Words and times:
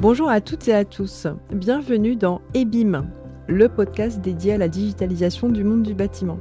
Bonjour 0.00 0.28
à 0.30 0.40
toutes 0.40 0.68
et 0.68 0.74
à 0.74 0.84
tous, 0.84 1.26
bienvenue 1.52 2.14
dans 2.14 2.40
EBIM, 2.54 3.04
le 3.48 3.68
podcast 3.68 4.20
dédié 4.20 4.52
à 4.52 4.58
la 4.58 4.68
digitalisation 4.68 5.48
du 5.48 5.64
monde 5.64 5.82
du 5.82 5.92
bâtiment. 5.92 6.38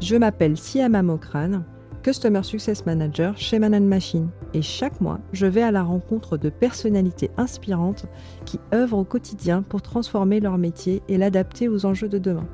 Je 0.00 0.16
m'appelle 0.16 0.56
Siama 0.56 1.00
Mokran, 1.00 1.62
Customer 2.02 2.42
Success 2.42 2.86
Manager 2.86 3.36
chez 3.36 3.60
Man 3.60 3.86
Machine, 3.86 4.30
et 4.54 4.62
chaque 4.62 5.00
mois, 5.00 5.20
je 5.32 5.46
vais 5.46 5.62
à 5.62 5.70
la 5.70 5.84
rencontre 5.84 6.36
de 6.36 6.48
personnalités 6.48 7.30
inspirantes 7.36 8.06
qui 8.44 8.58
œuvrent 8.74 8.98
au 8.98 9.04
quotidien 9.04 9.62
pour 9.62 9.82
transformer 9.82 10.40
leur 10.40 10.58
métier 10.58 11.00
et 11.08 11.16
l'adapter 11.16 11.68
aux 11.68 11.86
enjeux 11.86 12.08
de 12.08 12.18
demain. 12.18 12.48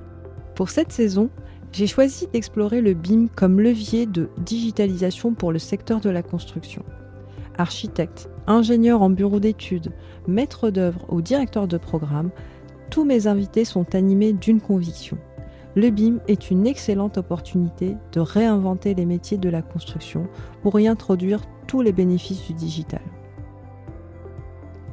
Pour 0.55 0.69
cette 0.69 0.93
saison, 0.93 1.31
j'ai 1.73 1.87
choisi 1.87 2.27
d'explorer 2.31 2.83
le 2.83 2.93
BIM 2.93 3.29
comme 3.35 3.59
levier 3.59 4.05
de 4.05 4.29
digitalisation 4.37 5.33
pour 5.33 5.51
le 5.51 5.59
secteur 5.59 6.01
de 6.01 6.11
la 6.11 6.23
construction. 6.23 6.85
Architecte, 7.59 8.29
ingénieur 8.47 9.03
en 9.03 9.11
bureau 9.11 9.41
d'études, 9.41 9.93
maître 10.27 10.71
d'œuvre 10.71 11.07
ou 11.09 11.23
directeur 11.23 11.67
de 11.67 11.79
programme, 11.79 12.31
tous 12.91 13.05
mes 13.05 13.27
invités 13.27 13.65
sont 13.65 13.95
animés 13.95 14.33
d'une 14.33 14.61
conviction. 14.61 15.19
Le 15.75 15.91
BIM 15.91 16.21
est 16.29 16.51
une 16.51 16.67
excellente 16.67 17.19
opportunité 17.19 17.97
de 18.13 18.21
réinventer 18.21 18.95
les 18.95 19.05
métiers 19.05 19.39
de 19.39 19.49
la 19.49 19.63
construction 19.63 20.27
pour 20.63 20.81
y 20.81 20.89
introduire 20.89 21.43
tous 21.67 21.83
les 21.83 21.93
bénéfices 21.93 22.47
du 22.47 22.55
digital. 22.55 23.03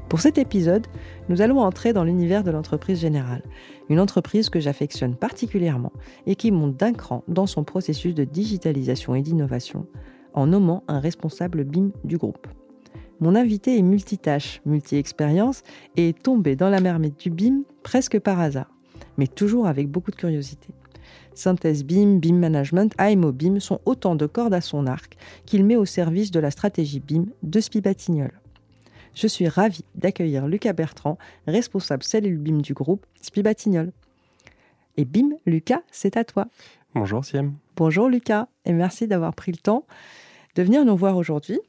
Pour 0.10 0.20
cet 0.20 0.38
épisode, 0.38 0.86
nous 1.28 1.42
allons 1.42 1.60
entrer 1.60 1.92
dans 1.92 2.04
l'univers 2.04 2.44
de 2.44 2.52
l'entreprise 2.52 3.00
générale, 3.00 3.42
une 3.90 4.00
entreprise 4.00 4.50
que 4.50 4.60
j'affectionne 4.60 5.16
particulièrement 5.16 5.92
et 6.28 6.36
qui 6.36 6.52
monte 6.52 6.76
d'un 6.76 6.94
cran 6.94 7.24
dans 7.28 7.48
son 7.48 7.64
processus 7.64 8.14
de 8.14 8.24
digitalisation 8.24 9.16
et 9.16 9.22
d'innovation 9.22 9.88
en 10.34 10.48
nommant 10.48 10.84
un 10.88 11.00
responsable 11.00 11.64
BIM 11.64 11.92
du 12.04 12.18
groupe. 12.18 12.48
Mon 13.20 13.36
invité 13.36 13.78
est 13.78 13.84
multitâche, 13.84 14.62
multi-expérience 14.66 15.64
et 15.96 16.10
est 16.10 16.24
tombé 16.24 16.56
dans 16.56 16.70
la 16.70 16.82
marmite 16.82 17.20
du 17.20 17.30
BIM 17.30 17.64
presque 17.84 18.20
par 18.20 18.40
hasard, 18.40 18.70
mais 19.18 19.28
toujours 19.28 19.68
avec 19.68 19.88
beaucoup 19.88 20.12
de 20.12 20.16
curiosité. 20.16 20.74
Synthèse 21.34 21.84
BIM, 21.84 22.18
BIM 22.18 22.36
Management, 22.36 22.94
AMO 22.98 23.32
BIM 23.32 23.60
sont 23.60 23.80
autant 23.86 24.16
de 24.16 24.26
cordes 24.26 24.54
à 24.54 24.62
son 24.62 24.88
arc 24.88 25.18
qu'il 25.46 25.66
met 25.66 25.76
au 25.76 25.86
service 25.86 26.32
de 26.32 26.40
la 26.40 26.52
stratégie 26.52 27.00
BIM 27.00 27.26
de 27.42 27.60
Spibatignol. 27.60 28.32
Je 29.16 29.28
suis 29.28 29.48
ravie 29.48 29.86
d'accueillir 29.96 30.48
Lucas 30.48 30.74
Bertrand, 30.74 31.18
responsable 31.48 32.04
cellule 32.04 32.38
BIM 32.38 32.62
du 32.62 32.74
groupe 32.74 33.06
Spibatignol. 33.22 33.92
Et 34.98 35.06
BIM, 35.06 35.30
Lucas, 35.46 35.82
c'est 35.92 36.18
à 36.18 36.24
toi. 36.24 36.48
Bonjour 36.96 37.24
Siem. 37.26 37.54
Bonjour 37.76 38.10
Lucas, 38.10 38.48
et 38.66 38.74
merci 38.74 39.08
d'avoir 39.08 39.34
pris 39.34 39.52
le 39.52 39.58
temps 39.58 39.86
de 40.56 40.64
venir 40.64 40.86
nous 40.86 40.96
voir 40.96 41.18
aujourd'hui. 41.18 41.60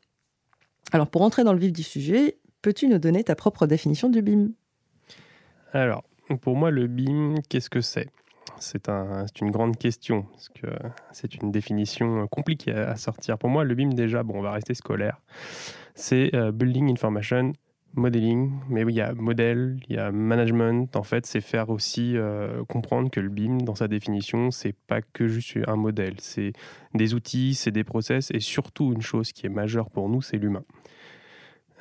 Alors 0.92 1.08
pour 1.08 1.22
entrer 1.22 1.44
dans 1.44 1.52
le 1.52 1.58
vif 1.58 1.72
du 1.72 1.82
sujet, 1.82 2.38
peux-tu 2.62 2.88
nous 2.88 2.98
donner 2.98 3.24
ta 3.24 3.34
propre 3.34 3.66
définition 3.66 4.08
du 4.08 4.22
BIM? 4.22 4.50
Alors, 5.72 6.04
pour 6.40 6.56
moi, 6.56 6.70
le 6.70 6.86
BIM, 6.86 7.34
qu'est-ce 7.48 7.68
que 7.68 7.80
c'est? 7.80 8.08
C'est 8.60 8.88
une 9.40 9.50
grande 9.50 9.76
question, 9.76 10.22
parce 10.22 10.48
que 10.48 10.68
c'est 11.12 11.34
une 11.34 11.50
définition 11.50 12.26
compliquée 12.28 12.72
à 12.72 12.96
sortir. 12.96 13.36
Pour 13.36 13.50
moi, 13.50 13.64
le 13.64 13.74
BIM, 13.74 13.90
déjà, 13.90 14.22
bon, 14.22 14.38
on 14.38 14.42
va 14.42 14.52
rester 14.52 14.74
scolaire, 14.74 15.20
c'est 15.94 16.34
euh, 16.34 16.52
Building 16.52 16.90
Information 16.90 17.52
Modeling, 17.96 18.52
mais 18.68 18.82
oui, 18.82 18.94
il 18.94 18.96
y 18.96 19.00
a 19.00 19.14
modèle, 19.14 19.78
il 19.88 19.96
y 19.96 19.98
a 19.98 20.10
management. 20.10 20.96
En 20.96 21.04
fait, 21.04 21.26
c'est 21.26 21.40
faire 21.40 21.70
aussi 21.70 22.16
euh, 22.16 22.64
comprendre 22.64 23.08
que 23.10 23.20
le 23.20 23.28
BIM, 23.28 23.58
dans 23.58 23.76
sa 23.76 23.86
définition, 23.86 24.50
c'est 24.50 24.74
pas 24.86 25.00
que 25.00 25.28
juste 25.28 25.58
un 25.68 25.76
modèle. 25.76 26.14
C'est 26.18 26.52
des 26.94 27.14
outils, 27.14 27.54
c'est 27.54 27.70
des 27.70 27.84
process, 27.84 28.30
et 28.32 28.40
surtout 28.40 28.92
une 28.92 29.02
chose 29.02 29.32
qui 29.32 29.46
est 29.46 29.50
majeure 29.50 29.90
pour 29.90 30.08
nous, 30.08 30.22
c'est 30.22 30.38
l'humain. 30.38 30.64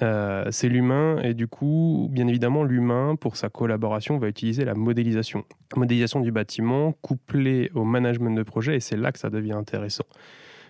Euh, 0.02 0.46
c'est 0.52 0.70
l'humain 0.70 1.20
et 1.22 1.34
du 1.34 1.48
coup, 1.48 2.10
bien 2.12 2.28
évidemment, 2.28 2.64
l'humain, 2.64 3.16
pour 3.16 3.36
sa 3.36 3.50
collaboration, 3.50 4.18
va 4.18 4.28
utiliser 4.28 4.66
la 4.66 4.76
modélisation. 4.76 5.46
modélisation 5.76 6.20
du 6.20 6.32
bâtiment 6.32 6.94
couplée 7.02 7.72
au 7.74 7.86
management 7.86 8.36
de 8.36 8.44
projet 8.44 8.76
et 8.76 8.80
c'est 8.80 8.98
là 8.98 9.12
que 9.12 9.20
ça 9.20 9.30
devient 9.30 9.54
intéressant. 9.54 10.06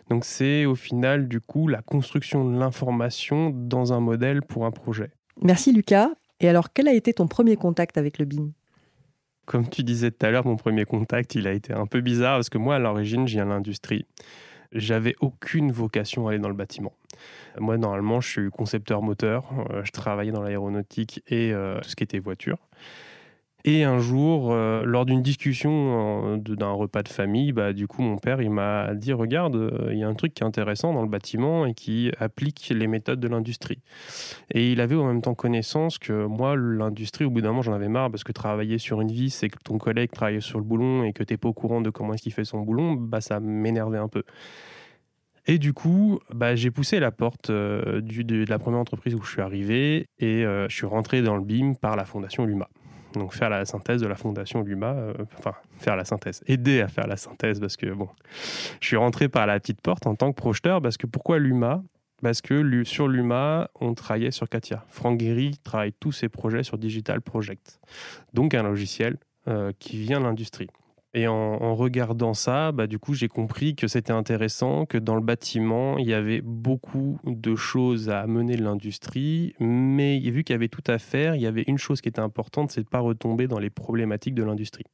Donc 0.09 0.25
c'est 0.25 0.65
au 0.65 0.75
final, 0.75 1.27
du 1.27 1.39
coup, 1.39 1.67
la 1.67 1.81
construction 1.81 2.49
de 2.49 2.57
l'information 2.57 3.49
dans 3.49 3.93
un 3.93 3.99
modèle 3.99 4.41
pour 4.41 4.65
un 4.65 4.71
projet. 4.71 5.11
Merci 5.41 5.71
Lucas. 5.71 6.09
Et 6.39 6.49
alors, 6.49 6.73
quel 6.73 6.87
a 6.87 6.93
été 6.93 7.13
ton 7.13 7.27
premier 7.27 7.55
contact 7.55 7.97
avec 7.97 8.19
le 8.19 8.25
BIM 8.25 8.51
Comme 9.45 9.69
tu 9.69 9.83
disais 9.83 10.11
tout 10.11 10.25
à 10.25 10.31
l'heure, 10.31 10.45
mon 10.45 10.57
premier 10.57 10.85
contact, 10.85 11.35
il 11.35 11.47
a 11.47 11.53
été 11.53 11.73
un 11.73 11.85
peu 11.85 12.01
bizarre 12.01 12.37
parce 12.37 12.49
que 12.49 12.57
moi, 12.57 12.75
à 12.75 12.79
l'origine, 12.79 13.27
je 13.27 13.35
viens 13.35 13.45
l'industrie. 13.45 14.05
J'avais 14.73 15.15
aucune 15.21 15.71
vocation 15.71 16.27
à 16.27 16.31
aller 16.31 16.39
dans 16.39 16.49
le 16.49 16.55
bâtiment. 16.55 16.93
Moi, 17.59 17.77
normalement, 17.77 18.21
je 18.21 18.29
suis 18.29 18.49
concepteur 18.49 19.01
moteur. 19.01 19.45
Euh, 19.69 19.83
je 19.83 19.91
travaillais 19.91 20.31
dans 20.31 20.41
l'aéronautique 20.41 21.23
et 21.27 21.53
euh, 21.53 21.79
tout 21.79 21.89
ce 21.89 21.95
qui 21.95 22.03
était 22.03 22.19
voiture. 22.19 22.57
Et 23.65 23.85
un 23.85 23.99
jour, 23.99 24.51
euh, 24.51 24.83
lors 24.83 25.05
d'une 25.05 25.21
discussion 25.21 26.37
d'un 26.37 26.71
repas 26.71 27.01
de 27.01 27.07
famille, 27.07 27.53
bah, 27.53 27.71
du 27.71 27.87
coup, 27.87 28.01
mon 28.01 28.17
père, 28.17 28.41
il 28.41 28.49
m'a 28.49 28.93
dit, 28.93 29.13
regarde, 29.13 29.71
il 29.89 29.97
y 29.97 30.03
a 30.03 30.07
un 30.07 30.15
truc 30.15 30.33
qui 30.33 30.43
est 30.43 30.45
intéressant 30.45 30.93
dans 30.93 31.01
le 31.01 31.07
bâtiment 31.07 31.65
et 31.65 31.73
qui 31.73 32.11
applique 32.19 32.73
les 32.75 32.87
méthodes 32.87 33.21
de 33.21 33.27
l'industrie. 33.29 33.79
Et 34.51 34.71
il 34.73 34.81
avait 34.81 34.95
en 34.95 35.05
même 35.05 35.21
temps 35.21 35.33
connaissance 35.33 35.97
que 35.97 36.25
moi, 36.25 36.57
l'industrie, 36.57 37.23
au 37.23 37.29
bout 37.29 37.39
d'un 37.39 37.49
moment, 37.49 37.61
j'en 37.61 37.73
avais 37.73 37.87
marre 37.87 38.11
parce 38.11 38.25
que 38.25 38.33
travailler 38.33 38.79
sur 38.79 38.99
une 38.99 39.11
vis 39.11 39.43
et 39.43 39.49
que 39.49 39.57
ton 39.63 39.77
collègue 39.77 40.11
travaille 40.11 40.41
sur 40.41 40.59
le 40.59 40.65
boulon 40.65 41.05
et 41.05 41.13
que 41.13 41.23
tu 41.23 41.33
n'es 41.33 41.37
pas 41.37 41.47
au 41.47 41.53
courant 41.53 41.79
de 41.79 41.89
comment 41.89 42.13
est-ce 42.13 42.23
qu'il 42.23 42.33
fait 42.33 42.43
son 42.43 42.59
boulon, 42.59 42.93
bah, 42.93 43.21
ça 43.21 43.39
m'énervait 43.39 43.97
un 43.97 44.09
peu. 44.09 44.23
Et 45.45 45.57
du 45.57 45.73
coup, 45.73 46.19
bah, 46.33 46.55
j'ai 46.55 46.71
poussé 46.71 46.99
la 46.99 47.11
porte 47.11 47.49
euh, 47.49 48.01
de, 48.01 48.45
la 48.47 48.59
première 48.59 48.79
entreprise 48.79 49.13
où 49.13 49.21
je 49.23 49.31
suis 49.31 49.41
arrivé 49.41 50.07
et 50.19 50.45
euh, 50.45 50.67
je 50.69 50.75
suis 50.75 50.85
rentré 50.85 51.21
dans 51.21 51.35
le 51.35 51.43
BIM 51.43 51.73
par 51.75 51.95
la 51.95 52.05
fondation 52.05 52.45
Luma. 52.45 52.69
Donc 53.13 53.33
faire 53.33 53.49
la 53.49 53.65
synthèse 53.65 54.01
de 54.01 54.07
la 54.07 54.15
fondation 54.15 54.61
Luma, 54.61 54.93
euh, 54.93 55.13
enfin 55.37 55.53
faire 55.77 55.95
la 55.95 56.05
synthèse, 56.05 56.41
aider 56.47 56.81
à 56.81 56.87
faire 56.87 57.07
la 57.07 57.17
synthèse 57.17 57.59
parce 57.59 57.77
que 57.77 57.87
bon, 57.93 58.09
je 58.79 58.87
suis 58.87 58.97
rentré 58.97 59.29
par 59.29 59.45
la 59.45 59.59
petite 59.59 59.81
porte 59.81 60.07
en 60.07 60.15
tant 60.15 60.31
que 60.31 60.35
projeteur 60.35 60.81
parce 60.81 60.97
que 60.97 61.07
pourquoi 61.07 61.39
Luma 61.39 61.83
Parce 62.21 62.41
que 62.41 62.83
sur 62.83 63.07
Luma, 63.07 63.69
on 63.79 63.93
travaillait 63.93 64.31
sur 64.31 64.49
Katia. 64.49 64.85
Franck 64.89 65.17
Guéry 65.17 65.57
travaille 65.63 65.93
tous 65.93 66.11
ses 66.11 66.29
projets 66.29 66.63
sur 66.63 66.77
Digital 66.77 67.21
Project, 67.21 67.79
donc 68.33 68.53
un 68.53 68.63
logiciel 68.63 69.17
qui 69.77 69.97
vient 69.97 70.19
de 70.19 70.23
l'industrie. 70.25 70.69
Et 71.15 71.27
en, 71.27 71.75
regardant 71.75 72.33
ça, 72.33 72.71
bah, 72.71 72.87
du 72.87 72.97
coup, 72.97 73.13
j'ai 73.13 73.27
compris 73.27 73.75
que 73.75 73.87
c'était 73.87 74.13
intéressant, 74.13 74.87
que 74.87 74.97
dans 74.97 75.13
le 75.13 75.21
bâtiment, 75.21 75.99
il 75.99 76.07
y 76.07 76.13
avait 76.13 76.41
beaucoup 76.41 77.19
de 77.23 77.55
choses 77.55 78.09
à 78.09 78.21
amener 78.21 78.55
de 78.55 78.63
l'industrie, 78.63 79.53
mais 79.59 80.19
vu 80.19 80.43
qu'il 80.43 80.55
y 80.55 80.57
avait 80.57 80.69
tout 80.69 80.83
à 80.87 80.97
faire, 80.97 81.35
il 81.35 81.41
y 81.41 81.45
avait 81.45 81.65
une 81.67 81.77
chose 81.77 82.01
qui 82.01 82.09
était 82.09 82.19
importante, 82.19 82.71
c'est 82.71 82.81
de 82.81 82.87
ne 82.87 82.89
pas 82.89 82.99
retomber 82.99 83.47
dans 83.47 83.59
les 83.59 83.69
problématiques 83.69 84.33
de 84.33 84.43
l'industrie. 84.43 84.85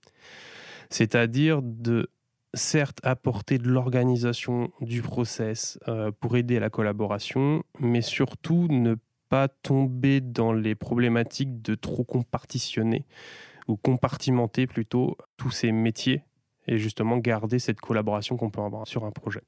C'est-à-dire 0.90 1.62
de 1.62 2.10
certes 2.54 3.00
apporter 3.04 3.58
de 3.58 3.70
l'organisation 3.70 4.72
du 4.82 5.02
process 5.02 5.80
euh, 5.88 6.12
pour 6.20 6.36
aider 6.36 6.58
à 6.58 6.60
la 6.60 6.70
collaboration, 6.70 7.64
mais 7.80 8.02
surtout 8.02 8.68
ne 8.70 8.96
pas 9.30 9.48
tomber 9.48 10.20
dans 10.20 10.52
les 10.52 10.76
problématiques 10.76 11.62
de 11.62 11.76
trop 11.76 12.04
compartitionner 12.04 13.06
ou 13.70 13.78
compartimenter 13.78 14.68
plutôt 14.68 15.16
tous 15.38 15.52
ces 15.52 15.72
métiers 15.72 16.24
et 16.68 16.78
justement 16.78 17.18
garder 17.18 17.60
cette 17.60 17.80
collaboration 17.80 18.36
qu'on 18.36 18.50
peut 18.50 18.62
avoir 18.62 18.88
sur 18.88 19.06
un 19.06 19.12
projet. 19.12 19.42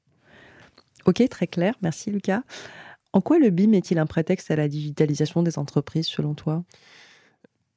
Ok, 1.04 1.28
très 1.28 1.46
clair. 1.48 1.74
Merci 1.82 2.10
Lucas. 2.10 2.42
En 3.12 3.20
quoi 3.20 3.38
le 3.38 3.50
BIM 3.50 3.72
est-il 3.72 3.98
un 3.98 4.06
prétexte 4.06 4.50
à 4.50 4.56
la 4.56 4.68
digitalisation 4.68 5.42
des 5.42 5.58
entreprises 5.58 6.06
selon 6.06 6.34
toi? 6.34 6.64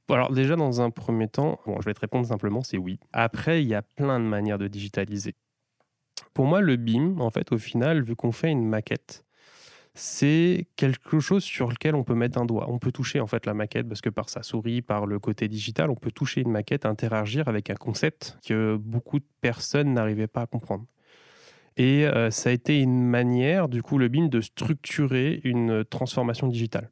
Alors 0.07 0.31
déjà 0.31 0.55
dans 0.55 0.81
un 0.81 0.91
premier 0.91 1.27
temps, 1.27 1.59
bon, 1.65 1.81
je 1.81 1.85
vais 1.85 1.93
te 1.93 1.99
répondre 1.99 2.27
simplement, 2.27 2.61
c'est 2.61 2.77
oui. 2.77 2.99
Après, 3.11 3.63
il 3.63 3.67
y 3.67 3.73
a 3.73 3.81
plein 3.81 4.19
de 4.19 4.25
manières 4.25 4.59
de 4.59 4.67
digitaliser. 4.67 5.33
Pour 6.33 6.45
moi, 6.45 6.61
le 6.61 6.75
BIM, 6.75 7.19
en 7.19 7.31
fait, 7.31 7.51
au 7.51 7.57
final, 7.57 8.03
vu 8.03 8.15
qu'on 8.15 8.31
fait 8.31 8.51
une 8.51 8.67
maquette, 8.67 9.25
c'est 9.95 10.67
quelque 10.75 11.19
chose 11.19 11.43
sur 11.43 11.69
lequel 11.69 11.95
on 11.95 12.03
peut 12.03 12.15
mettre 12.15 12.37
un 12.37 12.45
doigt. 12.45 12.67
On 12.69 12.79
peut 12.79 12.91
toucher 12.91 13.21
en 13.21 13.27
fait 13.27 13.45
la 13.45 13.53
maquette 13.53 13.87
parce 13.87 14.01
que 14.01 14.09
par 14.09 14.29
sa 14.29 14.43
souris, 14.43 14.81
par 14.81 15.05
le 15.05 15.19
côté 15.19 15.47
digital, 15.47 15.89
on 15.89 15.95
peut 15.95 16.11
toucher 16.11 16.41
une 16.41 16.51
maquette, 16.51 16.85
interagir 16.85 17.47
avec 17.47 17.69
un 17.69 17.75
concept 17.75 18.37
que 18.45 18.75
beaucoup 18.75 19.19
de 19.19 19.25
personnes 19.39 19.93
n'arrivaient 19.93 20.27
pas 20.27 20.41
à 20.41 20.47
comprendre. 20.47 20.85
Et 21.77 22.05
euh, 22.05 22.29
ça 22.29 22.49
a 22.49 22.53
été 22.53 22.79
une 22.79 23.03
manière, 23.03 23.69
du 23.69 23.81
coup, 23.81 23.97
le 23.97 24.09
BIM 24.09 24.27
de 24.27 24.41
structurer 24.41 25.41
une 25.43 25.83
transformation 25.85 26.47
digitale 26.47 26.91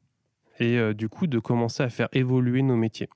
et 0.60 0.78
euh, 0.78 0.94
du 0.94 1.08
coup 1.08 1.26
de 1.26 1.38
commencer 1.38 1.82
à 1.82 1.90
faire 1.90 2.08
évoluer 2.12 2.62
nos 2.62 2.76
métiers. 2.76 3.08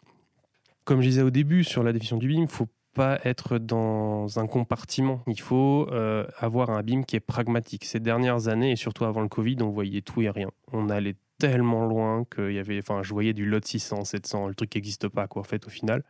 Comme 0.85 1.01
je 1.01 1.09
disais 1.09 1.23
au 1.23 1.31
début 1.31 1.65
sur 1.65 1.83
la 1.83 1.93
définition 1.93 2.19
du 2.19 2.29
BIM, 2.29 2.43
il 2.43 2.49
faut 2.49 2.69
pas 2.99 3.21
être 3.25 3.59
dans 3.59 4.41
un 4.41 4.49
compartiment. 4.49 5.23
Il 5.29 5.41
faut 5.41 5.87
euh, 5.93 6.27
avoir 6.37 6.71
un 6.71 6.83
BIM 6.83 7.05
qui 7.05 7.15
est 7.15 7.21
pragmatique. 7.21 7.85
Ces 7.85 8.01
dernières 8.01 8.49
années, 8.49 8.73
et 8.73 8.77
surtout 8.77 9.05
avant 9.05 9.21
le 9.21 9.29
Covid, 9.29 9.59
on 9.61 9.71
voyait 9.71 10.03
tout 10.03 10.21
et 10.21 10.31
rien. 10.31 10.51
On 10.73 10.89
allait 10.89 11.15
tellement 11.39 11.87
loin 11.87 12.25
qu'il 12.25 12.51
y 12.51 12.59
avait, 12.59 12.81
enfin, 12.81 13.05
je 13.05 13.15
voyais 13.15 13.35
du 13.35 13.47
lot 13.47 13.65
600, 13.65 14.05
700, 14.05 14.49
le 14.49 14.55
truc 14.57 14.75
n'existe 14.75 15.07
pas, 15.07 15.29
quoi, 15.29 15.43
en 15.43 15.45
fait, 15.45 15.65
au 15.69 15.71
final. 15.71 16.03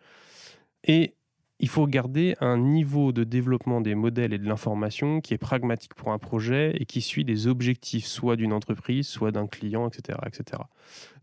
Et 0.83 1.15
il 1.61 1.69
faut 1.69 1.87
garder 1.87 2.37
un 2.41 2.57
niveau 2.57 3.13
de 3.13 3.25
développement 3.25 3.81
des 3.81 3.95
modèles 3.95 4.33
et 4.33 4.39
de 4.39 4.47
l'information 4.47 5.21
qui 5.21 5.35
est 5.35 5.39
pragmatique 5.39 5.95
pour 5.95 6.13
un 6.13 6.19
projet 6.19 6.73
et 6.79 6.87
qui 6.87 7.01
suit 7.01 7.25
des 7.25 7.49
objectifs 7.49 8.07
soit 8.07 8.37
d'une 8.37 8.53
entreprise, 8.53 9.09
soit 9.09 9.33
d'un 9.33 9.47
client, 9.47 9.89
etc., 9.89 10.19
etc. 10.27 10.63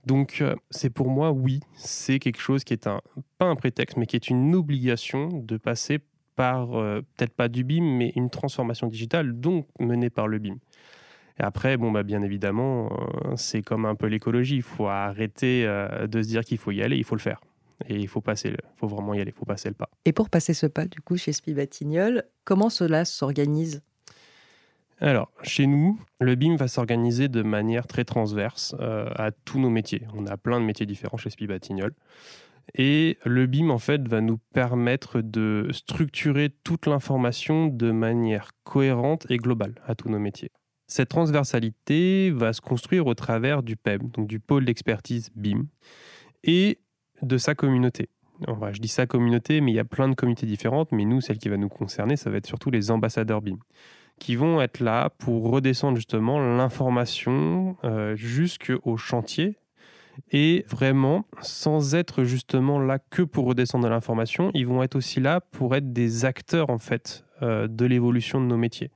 Donc 0.05 0.39
euh, 0.41 0.55
c'est 0.69 0.89
pour 0.89 1.09
moi, 1.09 1.31
oui, 1.31 1.61
c'est 1.75 2.19
quelque 2.19 2.39
chose 2.39 2.63
qui 2.63 2.73
est 2.73 2.85
un, 2.85 3.01
pas 3.37 3.45
un 3.45 3.55
prétexte, 3.55 3.97
mais 3.97 4.05
qui 4.05 4.17
est 4.17 4.29
une 4.29 4.55
obligation 4.55 5.29
de 5.29 5.57
passer 5.57 5.99
par, 6.35 6.73
euh, 6.73 7.01
peut-être 7.15 7.33
pas 7.33 7.47
du 7.47 7.63
BIM, 7.63 7.83
mais 7.97 8.11
une 8.15 8.29
transformation 8.29 8.87
digitale, 8.87 9.39
donc 9.39 9.67
menée 9.79 10.09
par 10.09 10.27
le 10.27 10.39
BIM. 10.39 10.57
Et 11.39 11.43
après, 11.43 11.77
bon, 11.77 11.91
bah, 11.91 12.03
bien 12.03 12.21
évidemment, 12.21 12.91
euh, 12.91 13.35
c'est 13.37 13.61
comme 13.61 13.85
un 13.85 13.95
peu 13.95 14.07
l'écologie. 14.07 14.57
Il 14.57 14.61
faut 14.61 14.87
arrêter 14.87 15.65
de 15.65 16.21
se 16.21 16.27
dire 16.27 16.43
qu'il 16.43 16.57
faut 16.57 16.71
y 16.71 16.81
aller, 16.81 16.97
il 16.97 17.03
faut 17.03 17.15
le 17.15 17.21
faire. 17.21 17.41
Et 17.87 17.95
il 17.95 18.07
faut 18.07 18.21
passer, 18.21 18.55
faut 18.77 18.87
vraiment 18.87 19.13
y 19.13 19.21
aller, 19.21 19.31
il 19.35 19.37
faut 19.37 19.45
passer 19.45 19.69
le 19.69 19.75
pas. 19.75 19.89
Et 20.05 20.13
pour 20.13 20.29
passer 20.29 20.53
ce 20.53 20.65
pas, 20.65 20.85
du 20.85 21.01
coup, 21.01 21.17
chez 21.17 21.33
Spibatignol, 21.33 22.23
comment 22.43 22.69
cela 22.69 23.05
s'organise? 23.05 23.81
Alors, 24.99 25.29
chez 25.43 25.67
nous, 25.67 25.99
le 26.21 26.35
BIM 26.35 26.55
va 26.55 26.69
s'organiser 26.69 27.27
de 27.27 27.43
manière 27.43 27.85
très 27.85 28.05
transverse 28.05 28.75
euh, 28.79 29.09
à 29.15 29.31
tous 29.31 29.59
nos 29.59 29.69
métiers. 29.69 30.03
On 30.15 30.25
a 30.25 30.37
plein 30.37 30.59
de 30.61 30.65
métiers 30.65 30.85
différents 30.85 31.17
chez 31.17 31.29
Spibatignol. 31.29 31.93
Et 32.73 33.17
le 33.25 33.45
BIM, 33.45 33.69
en 33.69 33.77
fait, 33.77 34.07
va 34.07 34.21
nous 34.21 34.37
permettre 34.53 35.21
de 35.21 35.67
structurer 35.71 36.49
toute 36.63 36.85
l'information 36.85 37.67
de 37.67 37.91
manière 37.91 38.51
cohérente 38.63 39.27
et 39.29 39.37
globale 39.37 39.75
à 39.85 39.95
tous 39.95 40.09
nos 40.09 40.19
métiers. 40.19 40.49
Cette 40.87 41.09
transversalité 41.09 42.31
va 42.31 42.53
se 42.53 42.61
construire 42.61 43.05
au 43.07 43.15
travers 43.15 43.63
du 43.63 43.75
PEB, 43.75 44.11
donc 44.11 44.27
du 44.27 44.39
pôle 44.39 44.65
d'expertise 44.65 45.29
BIM, 45.35 45.65
et 46.43 46.79
de 47.25 47.37
sa 47.37 47.55
communauté. 47.55 48.09
je 48.47 48.79
dis 48.79 48.87
sa 48.87 49.05
communauté, 49.05 49.61
mais 49.61 49.71
il 49.71 49.75
y 49.75 49.79
a 49.79 49.85
plein 49.85 50.07
de 50.07 50.15
communautés 50.15 50.45
différentes, 50.45 50.91
mais 50.91 51.05
nous, 51.05 51.21
celle 51.21 51.37
qui 51.37 51.49
va 51.49 51.57
nous 51.57 51.69
concerner, 51.69 52.15
ça 52.15 52.29
va 52.29 52.37
être 52.37 52.47
surtout 52.47 52.71
les 52.71 52.91
ambassadeurs 52.91 53.41
BIM 53.41 53.57
qui 54.19 54.35
vont 54.35 54.61
être 54.61 54.79
là 54.79 55.09
pour 55.09 55.49
redescendre 55.49 55.97
justement 55.97 56.39
l'information 56.39 57.77
euh, 57.83 58.15
jusqu'au 58.15 58.97
chantier 58.97 59.57
et 60.31 60.65
vraiment, 60.69 61.25
sans 61.41 61.93
être 61.95 62.23
justement 62.23 62.79
là 62.79 62.99
que 62.99 63.21
pour 63.21 63.45
redescendre 63.45 63.89
l'information, 63.89 64.49
ils 64.53 64.65
vont 64.65 64.81
être 64.81 64.95
aussi 64.95 65.19
là 65.19 65.41
pour 65.41 65.75
être 65.75 65.91
des 65.91 66.23
acteurs 66.23 66.69
en 66.69 66.77
fait 66.77 67.25
euh, 67.41 67.67
de 67.67 67.85
l'évolution 67.85 68.39
de 68.39 68.45
nos 68.45 68.57
métiers. 68.57 68.91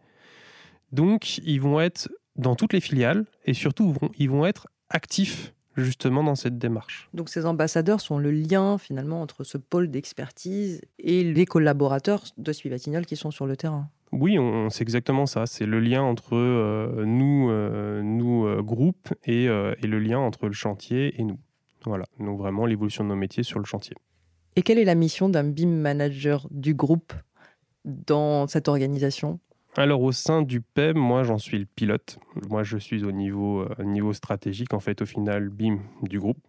Donc, 0.94 1.40
ils 1.40 1.60
vont 1.60 1.81
être 1.81 2.10
dans 2.38 2.56
toutes 2.56 2.72
les 2.72 2.80
filiales 2.80 3.26
et 3.46 3.54
surtout, 3.54 3.94
ils 4.18 4.30
vont 4.30 4.46
être 4.46 4.68
actifs 4.90 5.54
justement 5.80 6.24
dans 6.24 6.36
cette 6.36 6.58
démarche. 6.58 7.10
Donc 7.14 7.30
ces 7.30 7.46
ambassadeurs 7.46 8.02
sont 8.02 8.18
le 8.18 8.31
lien 8.31 8.78
finalement 8.78 9.22
entre 9.22 9.44
ce 9.44 9.58
pôle 9.58 9.90
d'expertise 9.90 10.81
et 11.00 11.24
les 11.24 11.46
collaborateurs 11.46 12.24
de 12.38 12.52
Spivatignol 12.54 13.06
qui 13.06 13.16
sont 13.16 13.31
sur 13.31 13.46
le 13.46 13.58
terrain. 13.58 13.90
Oui, 14.12 14.40
on, 14.40 14.70
c'est 14.70 14.81
exactement 14.81 15.26
ça. 15.26 15.46
C'est 15.46 15.66
le 15.66 15.80
lien 15.80 16.02
entre 16.02 16.36
euh, 16.36 17.04
nous, 17.06 17.50
euh, 17.50 18.02
nous 18.02 18.46
euh, 18.46 18.62
groupes, 18.62 19.14
et, 19.26 19.46
et, 19.46 19.88
le 19.88 20.00
lien 20.00 20.20
entre 20.20 20.48
le 20.48 20.54
chantier 20.54 21.20
et 21.20 21.24
nous. 21.24 21.38
Voilà, 21.86 22.06
donc 22.20 22.38
vraiment 22.38 22.66
l'évolution 22.66 23.04
de 23.04 23.10
nos 23.10 23.16
métiers 23.16 23.44
sur 23.44 23.60
le 23.60 23.66
chantier. 23.66 23.96
Et 24.56 24.62
quelle 24.64 24.80
est 24.80 24.86
la 24.86 24.96
mission 24.96 25.30
d'un 25.30 25.44
BIM 25.44 25.70
manager 25.70 26.48
du 26.52 26.74
groupe 26.74 27.14
dans 27.86 28.48
cette 28.48 28.68
organisation? 28.68 29.40
Alors 29.75 30.01
au 30.01 30.12
sein 30.12 30.42
du 30.42 30.62
PEM, 30.62 30.98
moi 30.98 31.24
j'en 31.24 31.38
suis 31.38 31.60
le 31.60 31.66
pilote. 31.66 32.19
Moi 32.50 32.63
je 32.63 32.77
suis 32.77 33.04
au 33.04 33.12
niveau, 33.12 33.66
niveau 33.83 34.13
stratégique, 34.13 34.74
en 34.74 34.80
fait 34.80 35.01
au 35.01 35.06
final 35.06 35.50
BIM 35.50 35.80
du 36.01 36.19
groupe. 36.19 36.39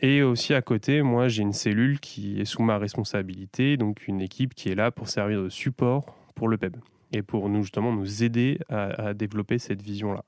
Et 0.00 0.22
aussi 0.22 0.52
à 0.52 0.62
côté, 0.62 1.02
moi 1.02 1.28
j'ai 1.28 1.42
une 1.42 1.52
cellule 1.52 2.00
qui 2.00 2.40
est 2.40 2.44
sous 2.44 2.62
ma 2.62 2.78
responsabilité, 2.78 3.76
donc 3.76 4.08
une 4.08 4.20
équipe 4.20 4.54
qui 4.54 4.68
est 4.68 4.74
là 4.74 4.90
pour 4.90 5.08
servir 5.08 5.42
de 5.42 5.48
support 5.48 6.16
pour 6.34 6.48
le 6.48 6.58
PEB 6.58 6.76
et 7.12 7.22
pour 7.22 7.48
nous 7.48 7.62
justement 7.62 7.92
nous 7.92 8.24
aider 8.24 8.58
à, 8.68 9.14
développer 9.14 9.58
cette 9.58 9.82
vision-là. 9.82 10.24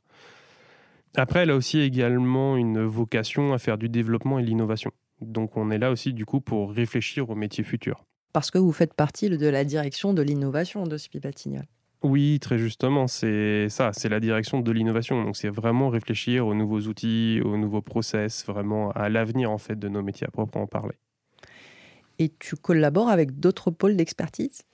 Après, 1.17 1.41
elle 1.41 1.51
a 1.51 1.57
aussi 1.57 1.81
également 1.81 2.57
une 2.57 2.83
vocation 2.85 3.53
à 3.53 3.59
faire 3.59 3.79
du 3.79 3.89
développement 3.89 4.39
et 4.39 4.43
l'innovation. 4.43 4.93
Donc 5.21 5.57
on 5.57 5.71
est 5.71 5.79
là 5.79 5.91
aussi 5.91 6.13
du 6.13 6.25
coup 6.27 6.41
pour 6.41 6.73
réfléchir 6.73 7.31
aux 7.31 7.35
métiers 7.35 7.65
futurs. 7.65 8.05
Parce 8.33 8.51
que 8.51 8.59
vous 8.59 8.73
faites 8.73 8.95
partie 8.95 9.31
de 9.31 9.49
la 9.49 9.65
direction 9.65 10.13
de 10.13 10.23
l'innovation 10.23 10.87
de 10.87 10.97
Spibatignol. 10.97 11.65
Oui, 12.05 12.39
très 12.39 12.59
justement, 12.59 13.07
c'est 13.07 13.71
ça, 13.71 13.95
c'est 13.95 14.11
la 14.11 14.21
direction 14.21 14.61
de 14.61 14.71
l'innovation. 14.71 15.25
Donc 15.25 15.37
c'est 15.39 15.49
vraiment 15.49 15.89
réfléchir 15.89 16.47
aux 16.47 16.55
nouveaux 16.55 16.83
outils, 16.83 17.41
aux 17.43 17.57
nouveaux 17.57 17.81
process, 17.81 18.45
vraiment 18.45 18.91
à 18.93 19.09
l'avenir 19.09 19.51
en 19.51 19.57
fait 19.57 19.79
de 19.79 19.89
nos 19.89 20.03
métiers 20.03 20.27
à 20.27 20.31
proprement 20.31 20.67
parler. 20.67 20.97
Et 22.19 22.29
tu 22.39 22.57
collabores 22.57 23.09
avec 23.09 23.41
d'autres 23.41 23.71
pôles 23.71 23.97
d'expertise? 23.97 24.65